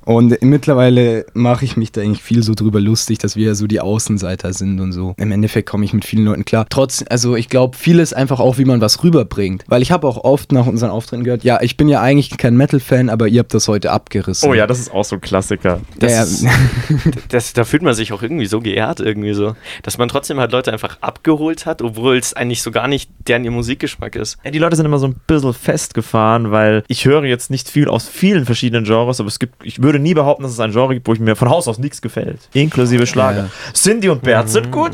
Und 0.05 0.41
mittlerweile 0.41 1.25
mache 1.33 1.65
ich 1.65 1.77
mich 1.77 1.91
da 1.91 2.01
eigentlich 2.01 2.21
viel 2.21 2.43
so 2.43 2.53
drüber 2.53 2.79
lustig, 2.79 3.17
dass 3.19 3.35
wir 3.35 3.47
ja 3.47 3.55
so 3.55 3.67
die 3.67 3.79
Außenseiter 3.79 4.53
sind 4.53 4.79
und 4.79 4.91
so. 4.91 5.13
Im 5.17 5.31
Endeffekt 5.31 5.67
komme 5.69 5.85
ich 5.85 5.93
mit 5.93 6.05
vielen 6.05 6.25
Leuten 6.25 6.45
klar. 6.45 6.65
Trotzdem, 6.69 7.07
also 7.09 7.35
ich 7.35 7.49
glaube, 7.49 7.75
vieles 7.77 8.13
einfach 8.13 8.39
auch, 8.39 8.57
wie 8.57 8.65
man 8.65 8.81
was 8.81 9.03
rüberbringt. 9.03 9.63
Weil 9.67 9.81
ich 9.81 9.91
habe 9.91 10.04
auch 10.05 10.23
oft 10.23 10.51
nach 10.51 10.65
unseren 10.65 10.89
Auftritten 10.89 11.23
gehört, 11.23 11.43
ja, 11.43 11.61
ich 11.61 11.77
bin 11.77 11.87
ja 11.87 12.01
eigentlich 12.01 12.37
kein 12.37 12.55
Metal-Fan, 12.55 13.09
aber 13.09 13.27
ihr 13.27 13.39
habt 13.39 13.53
das 13.53 13.67
heute 13.67 13.91
abgerissen. 13.91 14.49
Oh 14.49 14.53
ja, 14.53 14.67
das 14.67 14.79
ist 14.79 14.91
auch 14.93 15.03
so 15.03 15.15
ein 15.15 15.21
Klassiker. 15.21 15.81
Das 15.99 16.11
Ja, 16.11 16.23
ist, 16.23 16.45
das, 17.29 17.53
da 17.53 17.63
fühlt 17.63 17.83
man 17.83 17.93
sich 17.93 18.13
auch 18.13 18.21
irgendwie 18.21 18.45
so 18.45 18.59
geehrt, 18.59 18.99
irgendwie 18.99 19.33
so. 19.33 19.55
Dass 19.83 19.97
man 19.97 20.07
trotzdem 20.07 20.39
halt 20.39 20.51
Leute 20.51 20.71
einfach 20.71 20.97
abgeholt 21.01 21.65
hat, 21.65 21.81
obwohl 21.81 22.17
es 22.17 22.33
eigentlich 22.33 22.61
so 22.61 22.71
gar 22.71 22.87
nicht 22.87 23.09
deren 23.27 23.43
ihr 23.43 23.51
Musikgeschmack 23.51 24.15
ist. 24.15 24.37
Ja, 24.43 24.51
die 24.51 24.59
Leute 24.59 24.75
sind 24.75 24.85
immer 24.85 24.99
so 24.99 25.07
ein 25.07 25.15
bisschen 25.27 25.53
festgefahren, 25.53 26.51
weil 26.51 26.83
ich 26.87 27.05
höre 27.05 27.23
jetzt 27.25 27.49
nicht 27.51 27.69
viel 27.69 27.87
aus 27.89 28.07
vielen 28.07 28.45
verschiedenen 28.45 28.85
Genres, 28.85 29.19
aber 29.19 29.27
es 29.27 29.39
gibt, 29.39 29.65
ich 29.65 29.81
würde 29.81 29.99
nie 29.99 30.13
behaupten, 30.13 30.43
dass 30.43 30.51
es 30.51 30.59
ein 30.59 30.71
Genre 30.71 30.93
gibt, 30.93 31.07
wo 31.07 31.13
ich 31.13 31.19
mir 31.19 31.35
von 31.35 31.49
Haus 31.49 31.67
aus 31.67 31.77
nichts 31.79 32.01
gefällt. 32.01 32.49
Inklusive 32.53 33.05
Schlager. 33.07 33.45
Ja. 33.45 33.73
Cindy 33.73 34.09
und 34.09 34.21
Bert 34.21 34.49
sind 34.49 34.71
gut. 34.71 34.93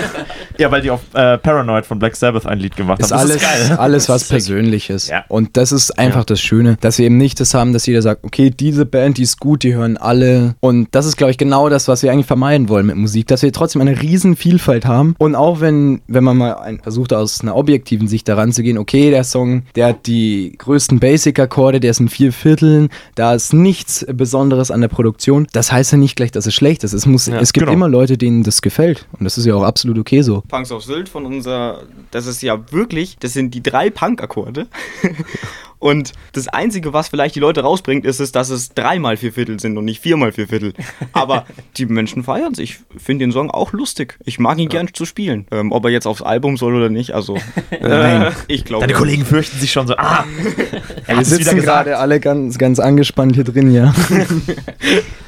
ja, 0.58 0.70
weil 0.70 0.82
die 0.82 0.90
auf 0.90 1.00
äh, 1.14 1.38
Paranoid 1.38 1.86
von 1.86 1.98
Black 1.98 2.16
Sabbath 2.16 2.46
ein 2.46 2.58
Lied 2.58 2.76
gemacht 2.76 3.00
ist 3.00 3.12
haben. 3.12 3.20
alles, 3.20 3.78
alles 3.78 4.08
was 4.08 4.28
Das 4.28 4.38
ist 4.38 4.45
sick. 4.45 4.45
Persönliches. 4.46 5.08
Ja. 5.08 5.24
Und 5.28 5.56
das 5.56 5.72
ist 5.72 5.98
einfach 5.98 6.24
das 6.24 6.40
Schöne, 6.40 6.76
dass 6.80 6.98
wir 6.98 7.06
eben 7.06 7.16
nicht 7.16 7.40
das 7.40 7.52
haben, 7.54 7.72
dass 7.72 7.86
jeder 7.86 8.02
sagt, 8.02 8.24
okay, 8.24 8.50
diese 8.50 8.86
Band, 8.86 9.18
die 9.18 9.22
ist 9.22 9.40
gut, 9.40 9.62
die 9.62 9.74
hören 9.74 9.96
alle. 9.96 10.54
Und 10.60 10.88
das 10.92 11.06
ist, 11.06 11.16
glaube 11.16 11.32
ich, 11.32 11.38
genau 11.38 11.68
das, 11.68 11.88
was 11.88 12.02
wir 12.02 12.12
eigentlich 12.12 12.26
vermeiden 12.26 12.68
wollen 12.68 12.86
mit 12.86 12.96
Musik, 12.96 13.26
dass 13.26 13.42
wir 13.42 13.52
trotzdem 13.52 13.82
eine 13.82 14.00
riesen 14.00 14.36
Vielfalt 14.36 14.86
haben. 14.86 15.16
Und 15.18 15.34
auch 15.34 15.60
wenn, 15.60 16.00
wenn 16.06 16.22
man 16.22 16.36
mal 16.36 16.54
ein, 16.54 16.80
versucht, 16.80 17.12
aus 17.12 17.40
einer 17.40 17.56
objektiven 17.56 18.06
Sicht 18.08 18.28
daran 18.28 18.52
zu 18.52 18.62
gehen, 18.62 18.78
okay, 18.78 19.10
der 19.10 19.24
Song, 19.24 19.62
der 19.74 19.88
hat 19.88 20.06
die 20.06 20.54
größten 20.56 21.00
Basic-Akkorde, 21.00 21.80
der 21.80 21.90
ist 21.90 22.00
in 22.00 22.08
vier 22.08 22.32
Vierteln, 22.32 22.88
da 23.16 23.34
ist 23.34 23.52
nichts 23.52 24.06
Besonderes 24.12 24.70
an 24.70 24.80
der 24.80 24.88
Produktion. 24.88 25.46
Das 25.52 25.72
heißt 25.72 25.92
ja 25.92 25.98
nicht 25.98 26.16
gleich, 26.16 26.30
dass 26.30 26.46
es 26.46 26.54
schlecht 26.54 26.84
ist. 26.84 26.92
Es, 26.92 27.06
muss, 27.06 27.26
Ja, 27.26 27.40
es 27.40 27.52
gibt 27.52 27.66
genau. 27.66 27.74
immer 27.74 27.88
Leute, 27.88 28.16
denen 28.16 28.44
das 28.44 28.62
gefällt. 28.62 29.06
Und 29.18 29.24
das 29.24 29.38
ist 29.38 29.46
ja 29.46 29.54
auch 29.54 29.64
absolut 29.64 29.98
okay 29.98 30.22
so. 30.22 30.42
Punks 30.48 30.70
auf 30.70 30.84
Sylt 30.84 31.08
von 31.08 31.26
unser, 31.26 31.82
das 32.10 32.26
ist 32.26 32.42
ja 32.42 32.58
wirklich, 32.70 33.16
das 33.18 33.32
sind 33.32 33.54
die 33.54 33.62
drei 33.62 33.90
Punk-Akkorde. 33.90 34.35
Akkorde. 34.36 34.66
Und 35.78 36.12
das 36.32 36.48
Einzige, 36.48 36.92
was 36.92 37.08
vielleicht 37.08 37.34
die 37.34 37.40
Leute 37.40 37.60
rausbringt, 37.60 38.04
ist 38.04 38.20
es, 38.20 38.32
dass 38.32 38.50
es 38.50 38.70
dreimal 38.70 39.16
vier 39.16 39.32
Viertel 39.32 39.60
sind 39.60 39.76
und 39.76 39.84
nicht 39.84 40.00
viermal 40.00 40.32
vier 40.32 40.48
Viertel. 40.48 40.72
Aber 41.12 41.46
die 41.76 41.86
Menschen 41.86 42.22
feiern 42.22 42.52
es. 42.52 42.58
Ich 42.58 42.78
finde 42.96 43.24
den 43.24 43.32
Song 43.32 43.50
auch 43.50 43.72
lustig. 43.72 44.18
Ich 44.24 44.38
mag 44.38 44.58
ihn 44.58 44.68
gern 44.68 44.88
zu 44.92 45.04
spielen. 45.04 45.46
Ähm, 45.50 45.72
ob 45.72 45.84
er 45.84 45.90
jetzt 45.90 46.06
aufs 46.06 46.22
Album 46.22 46.56
soll 46.56 46.74
oder 46.74 46.88
nicht, 46.88 47.12
also. 47.12 47.38
Nein. 47.80 48.32
Ich 48.48 48.64
glaube. 48.64 48.86
Deine 48.86 48.98
Kollegen 48.98 49.24
fürchten 49.24 49.58
sich 49.58 49.72
schon 49.72 49.86
so, 49.86 49.96
ah, 49.96 50.24
er 51.06 51.18
Wir 51.18 51.24
sitzen 51.24 51.58
gerade 51.58 51.98
alle 51.98 52.20
ganz, 52.20 52.58
ganz 52.58 52.78
angespannt 52.78 53.34
hier 53.34 53.44
drin, 53.44 53.72
ja. 53.72 53.94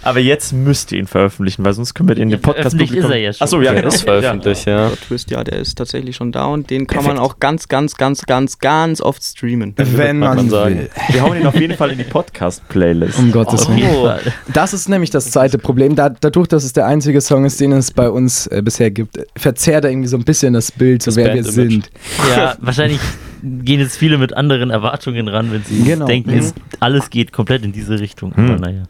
Aber 0.02 0.20
jetzt 0.20 0.52
müsst 0.52 0.92
ihr 0.92 0.98
ihn 0.98 1.06
veröffentlichen, 1.06 1.64
weil 1.64 1.74
sonst 1.74 1.94
können 1.94 2.08
wir 2.08 2.14
den, 2.14 2.30
den 2.30 2.40
Podcast 2.40 2.76
veröffentlicht 2.76 2.94
ist 2.94 3.10
er 3.10 3.16
ja 3.16 3.32
schon. 3.32 3.44
Achso, 3.44 3.60
ja, 3.60 3.72
Der 3.72 3.84
ist 3.84 4.02
veröffentlicht, 4.02 4.66
ja. 4.66 4.88
Der 4.88 4.96
Twist, 4.96 5.30
ja, 5.30 5.44
der 5.44 5.58
ist 5.58 5.76
tatsächlich 5.76 6.16
schon 6.16 6.32
da 6.32 6.46
und 6.46 6.70
den 6.70 6.86
kann 6.86 7.04
man 7.04 7.18
auch 7.18 7.38
ganz, 7.40 7.68
ganz, 7.68 7.96
ganz, 7.96 8.26
ganz, 8.26 8.58
ganz 8.58 9.00
oft 9.00 9.22
streamen. 9.22 9.74
Wenn 9.76 10.18
man 10.18 10.37
man 10.42 10.50
sagen. 10.50 10.78
will. 10.78 10.90
Wir 11.10 11.22
hauen 11.22 11.38
ihn 11.40 11.46
auf 11.46 11.58
jeden 11.60 11.76
Fall 11.76 11.90
in 11.90 11.98
die 11.98 12.04
Podcast-Playlist. 12.04 13.18
Um 13.18 13.32
Gottes 13.32 13.68
Willen. 13.68 14.02
Fall. 14.04 14.20
Das 14.52 14.72
ist 14.72 14.88
nämlich 14.88 15.10
das 15.10 15.30
zweite 15.30 15.58
Problem. 15.58 15.94
Da, 15.94 16.08
dadurch, 16.08 16.48
dass 16.48 16.64
es 16.64 16.72
der 16.72 16.86
einzige 16.86 17.20
Song 17.20 17.44
ist, 17.44 17.60
den 17.60 17.72
es 17.72 17.90
bei 17.92 18.08
uns 18.08 18.46
äh, 18.48 18.62
bisher 18.62 18.90
gibt, 18.90 19.18
verzerrt 19.36 19.84
er 19.84 19.90
irgendwie 19.90 20.08
so 20.08 20.16
ein 20.16 20.24
bisschen 20.24 20.54
das 20.54 20.72
Bild, 20.72 21.02
so 21.02 21.10
Das 21.10 21.16
wer 21.16 21.34
wir 21.34 21.44
sind. 21.44 21.90
Ja, 22.34 22.56
wahrscheinlich 22.60 23.00
gehen 23.42 23.80
jetzt 23.80 23.96
viele 23.96 24.18
mit 24.18 24.34
anderen 24.34 24.70
Erwartungen 24.70 25.28
ran, 25.28 25.52
wenn 25.52 25.62
sie 25.64 25.82
Genau. 25.84 26.06
denken, 26.06 26.32
Mhm. 26.32 26.38
es, 26.38 26.54
alles 26.80 27.10
geht 27.10 27.32
komplett 27.32 27.64
in 27.64 27.72
diese 27.72 28.00
Richtung. 28.00 28.32
Aber 28.32 28.56
naja. 28.58 28.82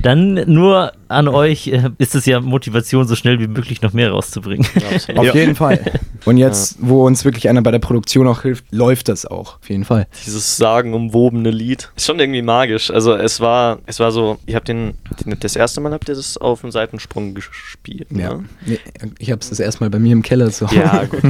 Dann 0.00 0.34
nur 0.52 0.92
an 1.08 1.28
euch 1.28 1.66
äh, 1.68 1.90
ist 1.98 2.14
es 2.14 2.24
ja 2.26 2.40
Motivation, 2.40 3.06
so 3.06 3.14
schnell 3.16 3.38
wie 3.38 3.46
möglich 3.48 3.82
noch 3.82 3.92
mehr 3.92 4.10
rauszubringen. 4.10 4.66
Auf 5.16 5.26
Ja. 5.26 5.34
jeden 5.34 5.54
Fall. 5.54 5.80
Und 6.24 6.36
jetzt, 6.36 6.76
wo 6.80 7.04
uns 7.06 7.24
wirklich 7.24 7.48
einer 7.48 7.62
bei 7.62 7.70
der 7.72 7.80
Produktion 7.80 8.28
auch 8.28 8.42
hilft, 8.42 8.64
läuft 8.70 9.08
das 9.08 9.26
auch. 9.26 9.58
Auf 9.58 9.68
jeden 9.68 9.84
Fall. 9.84 10.06
Dieses 10.24 10.56
sagenumwobene 10.56 11.50
Lied. 11.50 11.90
Ist 11.96 12.06
schon 12.06 12.18
irgendwie 12.20 12.42
magisch. 12.42 12.90
Also 12.90 13.14
es 13.14 13.40
war, 13.40 13.78
es 13.86 13.98
war 14.00 14.12
so, 14.12 14.38
ihr 14.46 14.54
habt 14.54 14.68
den, 14.68 14.94
den 15.24 15.38
das 15.40 15.56
erste 15.56 15.80
Mal 15.80 15.92
habt 15.92 16.08
ihr 16.08 16.14
das 16.14 16.36
auf 16.38 16.60
dem 16.60 16.70
Seitensprung 16.70 17.34
gespielt. 17.34 18.06
Ja. 18.10 18.34
Ne? 18.34 18.44
Nee, 18.66 18.78
Ich 19.18 19.30
habe 19.30 19.40
es 19.40 19.48
das 19.50 19.58
erstmal 19.60 19.90
bei 19.90 19.98
mir 19.98 20.12
im 20.12 20.22
Keller 20.22 20.50
zu 20.50 20.66
Hause. 20.66 20.76
Ja, 20.76 21.04
gut. 21.10 21.20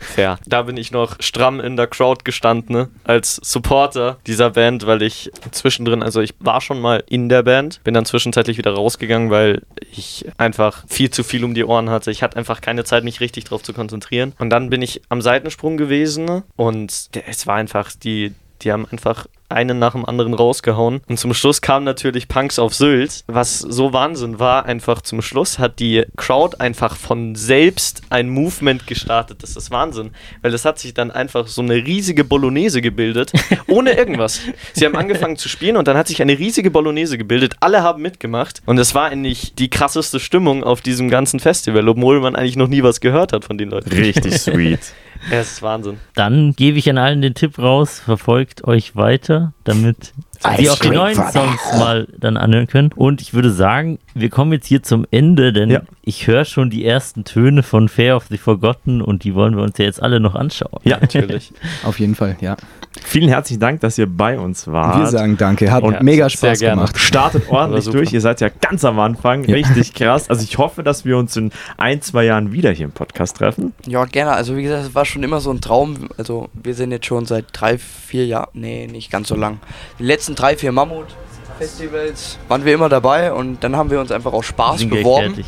Fair. 0.00 0.38
Da 0.46 0.62
bin 0.62 0.76
ich 0.76 0.92
noch 0.92 1.16
stramm 1.20 1.58
in 1.60 1.76
der 1.76 1.86
Crowd 1.86 2.22
gestanden, 2.24 2.74
ne? 2.76 2.88
als 3.04 3.36
Supporter 3.42 4.18
dieser 4.26 4.50
Band, 4.50 4.86
weil 4.86 5.02
ich 5.02 5.30
zwischendrin, 5.50 6.02
also 6.02 6.20
ich 6.20 6.34
war 6.40 6.60
schon 6.60 6.80
mal 6.80 7.02
in 7.08 7.28
der 7.28 7.42
Band, 7.42 7.67
bin 7.84 7.94
dann 7.94 8.04
zwischenzeitlich 8.04 8.58
wieder 8.58 8.72
rausgegangen, 8.72 9.30
weil 9.30 9.62
ich 9.92 10.26
einfach 10.36 10.84
viel 10.88 11.10
zu 11.10 11.22
viel 11.22 11.44
um 11.44 11.54
die 11.54 11.64
Ohren 11.64 11.90
hatte. 11.90 12.10
Ich 12.10 12.22
hatte 12.22 12.36
einfach 12.36 12.60
keine 12.60 12.84
Zeit, 12.84 13.04
mich 13.04 13.20
richtig 13.20 13.44
drauf 13.44 13.62
zu 13.62 13.72
konzentrieren. 13.72 14.34
Und 14.38 14.50
dann 14.50 14.70
bin 14.70 14.82
ich 14.82 15.02
am 15.08 15.22
Seitensprung 15.22 15.76
gewesen 15.76 16.42
und 16.56 17.10
es 17.26 17.46
war 17.46 17.56
einfach, 17.56 17.92
die, 17.92 18.34
die 18.62 18.72
haben 18.72 18.86
einfach 18.90 19.26
einen 19.48 19.78
nach 19.78 19.92
dem 19.92 20.04
anderen 20.04 20.34
rausgehauen. 20.34 21.00
Und 21.08 21.18
zum 21.18 21.34
Schluss 21.34 21.60
kam 21.60 21.84
natürlich 21.84 22.28
Punks 22.28 22.58
auf 22.58 22.74
Sylt. 22.74 23.24
Was 23.26 23.58
so 23.58 23.92
Wahnsinn 23.92 24.38
war, 24.38 24.66
einfach 24.66 25.02
zum 25.02 25.22
Schluss 25.22 25.58
hat 25.58 25.78
die 25.78 26.04
Crowd 26.16 26.56
einfach 26.58 26.96
von 26.96 27.34
selbst 27.34 28.02
ein 28.10 28.28
Movement 28.28 28.86
gestartet. 28.86 29.42
Das 29.42 29.56
ist 29.56 29.70
Wahnsinn. 29.70 30.10
Weil 30.42 30.52
es 30.54 30.64
hat 30.64 30.78
sich 30.78 30.94
dann 30.94 31.10
einfach 31.10 31.46
so 31.46 31.62
eine 31.62 31.74
riesige 31.74 32.24
Bolognese 32.24 32.82
gebildet, 32.82 33.32
ohne 33.66 33.92
irgendwas. 33.92 34.40
Sie 34.74 34.84
haben 34.84 34.96
angefangen 34.96 35.36
zu 35.36 35.48
spielen 35.48 35.76
und 35.76 35.88
dann 35.88 35.96
hat 35.96 36.08
sich 36.08 36.20
eine 36.20 36.38
riesige 36.38 36.70
Bolognese 36.70 37.18
gebildet. 37.18 37.54
Alle 37.60 37.82
haben 37.82 38.02
mitgemacht 38.02 38.62
und 38.66 38.78
es 38.78 38.94
war 38.94 39.06
eigentlich 39.06 39.54
die 39.54 39.70
krasseste 39.70 40.20
Stimmung 40.20 40.64
auf 40.64 40.80
diesem 40.80 41.08
ganzen 41.08 41.40
Festival, 41.40 41.88
obwohl 41.88 42.20
man 42.20 42.36
eigentlich 42.36 42.56
noch 42.56 42.68
nie 42.68 42.82
was 42.82 43.00
gehört 43.00 43.32
hat 43.32 43.44
von 43.44 43.58
den 43.58 43.70
Leuten. 43.70 43.90
Richtig 43.90 44.38
sweet. 44.38 44.80
Ja, 45.30 45.38
es 45.38 45.52
ist 45.52 45.62
Wahnsinn. 45.62 45.98
Dann 46.14 46.52
gebe 46.54 46.78
ich 46.78 46.88
an 46.88 46.98
allen 46.98 47.22
den 47.22 47.34
Tipp 47.34 47.58
raus, 47.58 48.00
verfolgt 48.00 48.64
euch 48.64 48.96
weiter, 48.96 49.52
damit 49.64 50.12
Sie 50.56 50.70
auch 50.70 50.78
die 50.78 50.90
neuen 50.90 51.14
Songs 51.16 51.60
mal 51.78 52.06
dann 52.18 52.36
anhören 52.36 52.66
können. 52.66 52.90
Und 52.94 53.20
ich 53.20 53.34
würde 53.34 53.50
sagen, 53.50 53.98
wir 54.14 54.30
kommen 54.30 54.52
jetzt 54.52 54.66
hier 54.66 54.82
zum 54.82 55.04
Ende, 55.10 55.52
denn 55.52 55.70
Ja. 55.70 55.80
ich 56.02 56.26
höre 56.26 56.44
schon 56.44 56.70
die 56.70 56.84
ersten 56.84 57.24
Töne 57.24 57.62
von 57.62 57.88
Fair 57.88 58.16
of 58.16 58.26
the 58.30 58.38
Forgotten 58.38 59.02
und 59.02 59.24
die 59.24 59.34
wollen 59.34 59.56
wir 59.56 59.62
uns 59.64 59.76
ja 59.78 59.84
jetzt 59.84 60.02
alle 60.02 60.20
noch 60.20 60.34
anschauen. 60.34 60.80
Ja, 60.84 60.98
Natürlich. 61.00 61.52
Auf 61.84 61.98
jeden 61.98 62.14
Fall, 62.14 62.36
ja. 62.40 62.56
Vielen 63.04 63.28
herzlichen 63.28 63.60
Dank, 63.60 63.80
dass 63.80 63.96
ihr 63.98 64.06
bei 64.06 64.38
uns 64.38 64.66
wart. 64.66 64.98
Wir 64.98 65.06
sagen 65.06 65.36
danke. 65.36 65.70
Hat 65.70 65.82
Und 65.84 66.02
mega 66.02 66.28
sehr 66.28 66.38
Spaß 66.50 66.58
gerne. 66.58 66.76
gemacht. 66.76 66.98
Startet 66.98 67.44
ordentlich 67.50 67.84
durch. 67.88 68.12
Ihr 68.12 68.20
seid 68.20 68.40
ja 68.40 68.48
ganz 68.48 68.84
am 68.84 68.98
Anfang. 68.98 69.44
Ja. 69.44 69.54
Richtig 69.54 69.94
krass. 69.94 70.28
Also 70.30 70.42
ich 70.42 70.58
hoffe, 70.58 70.82
dass 70.82 71.04
wir 71.04 71.16
uns 71.16 71.36
in 71.36 71.52
ein, 71.76 72.00
zwei 72.02 72.24
Jahren 72.24 72.50
wieder 72.52 72.70
hier 72.72 72.86
im 72.86 72.92
Podcast 72.92 73.36
treffen. 73.36 73.72
Ja, 73.86 74.04
gerne. 74.04 74.32
Also 74.32 74.56
wie 74.56 74.62
gesagt, 74.62 74.84
es 74.84 74.94
war 74.94 75.04
schon 75.04 75.22
immer 75.22 75.40
so 75.40 75.50
ein 75.50 75.60
Traum. 75.60 76.08
Also 76.16 76.48
wir 76.54 76.74
sind 76.74 76.90
jetzt 76.90 77.06
schon 77.06 77.24
seit 77.26 77.44
drei, 77.52 77.78
vier 77.78 78.26
Jahren, 78.26 78.48
nee, 78.54 78.88
nicht 78.90 79.10
ganz 79.12 79.28
so 79.28 79.36
lang. 79.36 79.58
Die 79.98 80.04
letzten 80.28 80.34
drei, 80.34 80.56
vier 80.56 80.72
Mammut-Festivals 80.72 82.38
waren 82.48 82.64
wir 82.64 82.74
immer 82.74 82.90
dabei 82.90 83.32
und 83.32 83.64
dann 83.64 83.76
haben 83.76 83.90
wir 83.90 83.98
uns 83.98 84.12
einfach 84.12 84.32
aus 84.34 84.44
Spaß 84.44 84.86
beworben 84.86 85.34
fertig. 85.34 85.46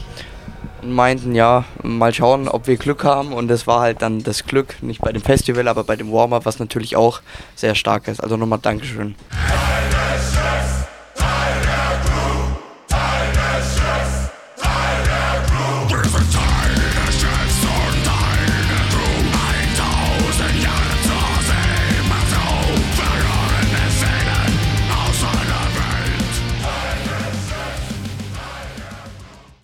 und 0.81 0.93
meinten, 0.95 1.35
ja, 1.35 1.65
mal 1.83 2.15
schauen, 2.15 2.49
ob 2.49 2.67
wir 2.67 2.77
Glück 2.77 3.05
haben. 3.05 3.35
Und 3.35 3.49
das 3.49 3.67
war 3.67 3.81
halt 3.81 4.01
dann 4.01 4.23
das 4.23 4.47
Glück, 4.47 4.83
nicht 4.83 5.03
bei 5.03 5.13
dem 5.13 5.21
Festival, 5.21 5.69
aber 5.69 5.85
bei 5.85 5.97
dem 5.97 6.11
Warm-Up, 6.11 6.47
was 6.47 6.59
natürlich 6.59 6.97
auch 6.97 7.21
sehr 7.55 7.75
stark 7.75 8.09
ist. 8.09 8.23
Also 8.23 8.39
nochmal 8.39 8.61
Dankeschön. 8.63 9.15